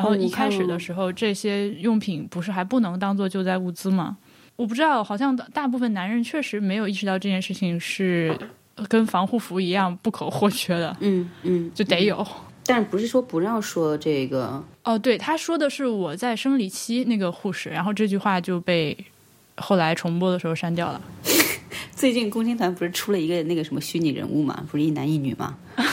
[0.00, 4.16] 然后一开始的时候，这些用品不是还不能当做救灾物资吗？
[4.56, 8.36] 我不知道，好像大部分男人确实没有意识到这件事情是
[8.88, 10.96] 跟防护服一样不可或缺的。
[11.00, 12.26] 嗯嗯，就得有。
[12.66, 14.62] 但不是说不让说这个。
[14.84, 18.96] 哦，对，他说的是我在生理期那个护士，然后这句话就被
[19.56, 21.00] 后来重播的时候删掉了。
[22.00, 24.64] 最近共青团不是出了一个那个什么虚拟人物嘛？
[24.70, 25.54] 不是一男一女嘛？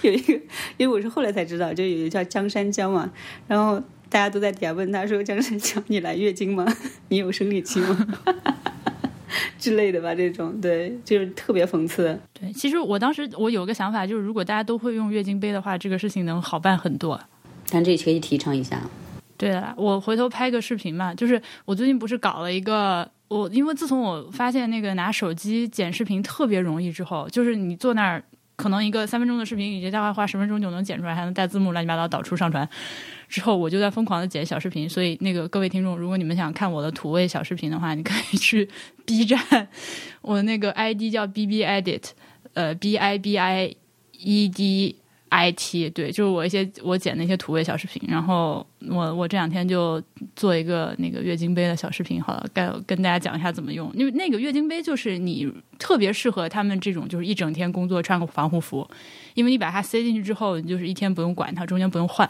[0.00, 0.32] 有一个，
[0.78, 3.10] 因为我是后来才知道，就有一个叫江山江嘛。
[3.46, 3.78] 然后
[4.08, 6.66] 大家都在底下问他说：“江山江，你来月经吗？
[7.10, 8.08] 你有生理期吗？”
[9.60, 12.18] 之类的吧，这种对，就是特别讽刺。
[12.32, 17.20] 对，其实我当时我有个想法，就是如果大家都会用月经杯的话，这个事情能好办很多。
[17.68, 18.80] 但这可以提倡一下。
[19.38, 21.14] 对的，我回头拍个视频嘛。
[21.14, 23.10] 就是我最近不是搞了一个。
[23.28, 28.24] 我因为自从我发现那个拿手机剪视频特别容易之后，就是你坐那儿，
[28.56, 32.66] 可能一个三分钟的视频，你大概花十分钟就能剪出来，还能带字幕，乱七八糟导出上传。
[33.28, 38.66] 之后我就在疯狂的剪小视频，所以那个各位听众，如果你们想看我的土味小视频的话，你可以去
[39.04, 39.68] B 站，
[40.22, 42.04] 我那个 ID 叫 B B Edit，
[42.54, 43.76] 呃 B I B I
[44.12, 44.96] E D。
[45.28, 50.02] I T 对，就是我一些我剪那些土味小视频，然后我我这两天就
[50.34, 53.90] 做一个那个月经杯的小视频，好了，该跟大家讲一下怎么用。
[53.94, 58.88] 因为那个月经杯就是你特别适合他们这种就是一整天工作穿个防护服，
[59.34, 62.28] 因为你把它塞进去之后，你就是一天不用管它，中间不用换。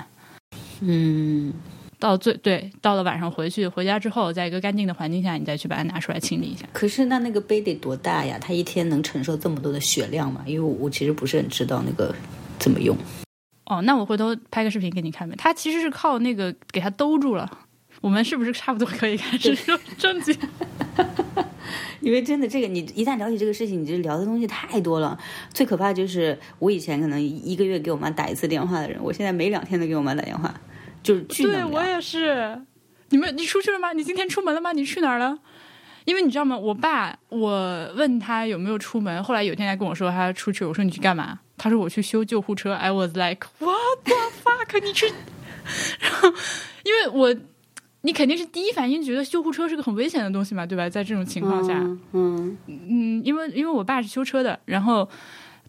[0.80, 1.52] 嗯，
[1.98, 6.66] 到最对，到了晚上回去，回家之后，在一个干净的环境下，你再去把它拿出来清理一下。
[6.72, 8.38] 可是那那个杯得多大呀？
[8.40, 10.42] 它一天能承受这么多的血量吗？
[10.46, 12.14] 因为我我其实不是很知道那个
[12.58, 12.96] 怎么用。
[13.66, 15.34] 哦，那我回头拍个视频给你看呗。
[15.36, 17.48] 它其实是靠那个给它兜住了。
[18.00, 20.36] 我们是不是差不多可以开始说正经？
[22.00, 25.18] 因为真的，这个你一旦聊起这个事情，你就聊的东西太多了。
[25.52, 30.54] 最可怕就是我以前可能一个月给我妈打一次电话的人，我现在每两天都给我妈打电话，
[31.02, 32.58] 就是巨对我也是。
[33.10, 33.92] 你们，你出去了吗？
[33.92, 34.72] 你今天出门了吗？
[34.72, 35.38] 你去哪儿了？
[36.04, 36.56] 因为你知道吗？
[36.56, 41.40] 我爸，我问他有没有出门，后来有一天他跟我说他出去，我说你去干嘛？
[41.58, 42.72] 他说我去修救护车。
[42.72, 44.80] I was like what the fuck？
[44.82, 45.06] 你去？
[46.00, 46.32] 然后，
[46.84, 47.36] 因为我。
[48.02, 50.88] 你肯定是第一反应觉得救护车是个很危险的东西嘛，对吧？
[50.88, 51.74] 在这种情况下，
[52.12, 55.06] 嗯嗯，因为因为我爸是修车的，然后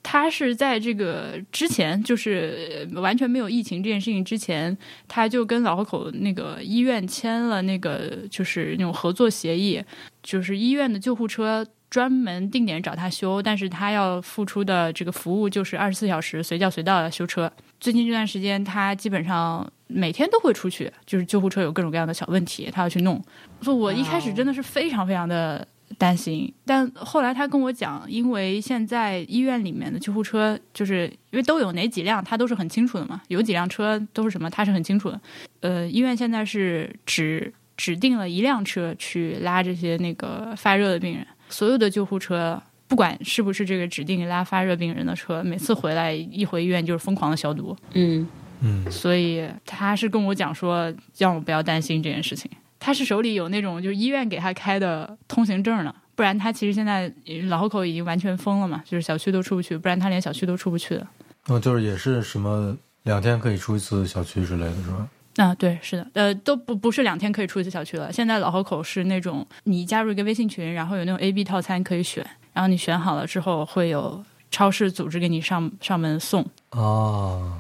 [0.04, 4.78] 他是在这个之前，就是完全没有疫情这件事情之前，
[5.08, 9.84] 他就跟老河口那个医院签了那个就是那种合作协议，
[10.22, 17.52] 就是医院的救护车专门定点找他修，但是他要付出的这个服务就是二十四小时随叫随到的修车。
[17.80, 19.70] 最近这段时间，他基本上。
[19.92, 23.20] 每天都会出去，就是救护车有各种各样的小问题，他要去弄。
[23.60, 25.68] 所以我一开始真的是非常非常的
[25.98, 35.20] 担心，但后来他跟我讲，因为现在医院里面的救护车，就是因为都有哪几辆，他都是很清楚的嘛，有几辆车都是什么，他是很清楚的。
[35.62, 47.76] 呃，医院现在是只指定了一辆车去拉这些那个发热的病人，所有的救护车，不管是不是这个指定拉发热病人的车，每次回来一回医院就是疯狂的消毒。
[47.94, 48.28] 嗯。
[48.62, 52.52] 嗯，所以他是跟我讲说，让我不要担心这件事情。
[52.78, 57.10] 他是手里有那种就是医院给他开的通行证呢，不然他其实现在
[57.48, 61.08] 老河口已经完全封了嘛，就是小区都出不去，不然他连小区都出不去的。
[61.48, 65.08] 哦，就是也是什么两天可以出一次小区之类的是吧？
[65.40, 68.12] 啊，对，是的，呃，都不不是两天可以出一次小区了。
[68.12, 74.22] 现在老河口是那种你加入一个微信群，然后有那种 A B 套餐可以选，然后你选好了之后会有
[74.52, 76.46] 超市组织给你上上门送。
[76.72, 77.58] 哦。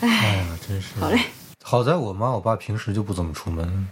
[0.00, 1.20] 哎呀，真是好嘞！
[1.62, 3.86] 好在我妈我爸平时就不怎么出门，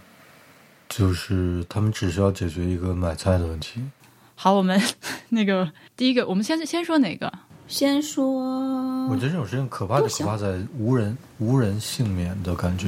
[0.89, 3.81] 就是他们只需要解决一个买菜的问题。
[4.35, 4.77] 好，我们
[5.29, 7.31] 那个第一个，我们先先说哪个？
[7.71, 9.07] 先说。
[9.07, 12.87] 我觉得这种事情可怕就可怕在无人无人幸免的感觉。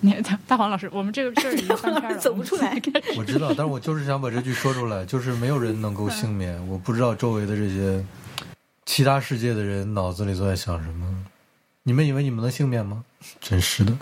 [0.00, 0.12] 你
[0.48, 2.76] 大黄老师，我们这个事儿已经翻篇了， 走不出来。
[3.16, 6.68] 我知道，但是我就是想把这句说出来，就是没有人能够幸免。
[6.68, 8.04] 我不知道周围的这些
[8.84, 11.24] 其他世界的人脑子里都在想什么。
[11.84, 13.04] 你们以为你们能幸免吗？
[13.40, 13.92] 真是的。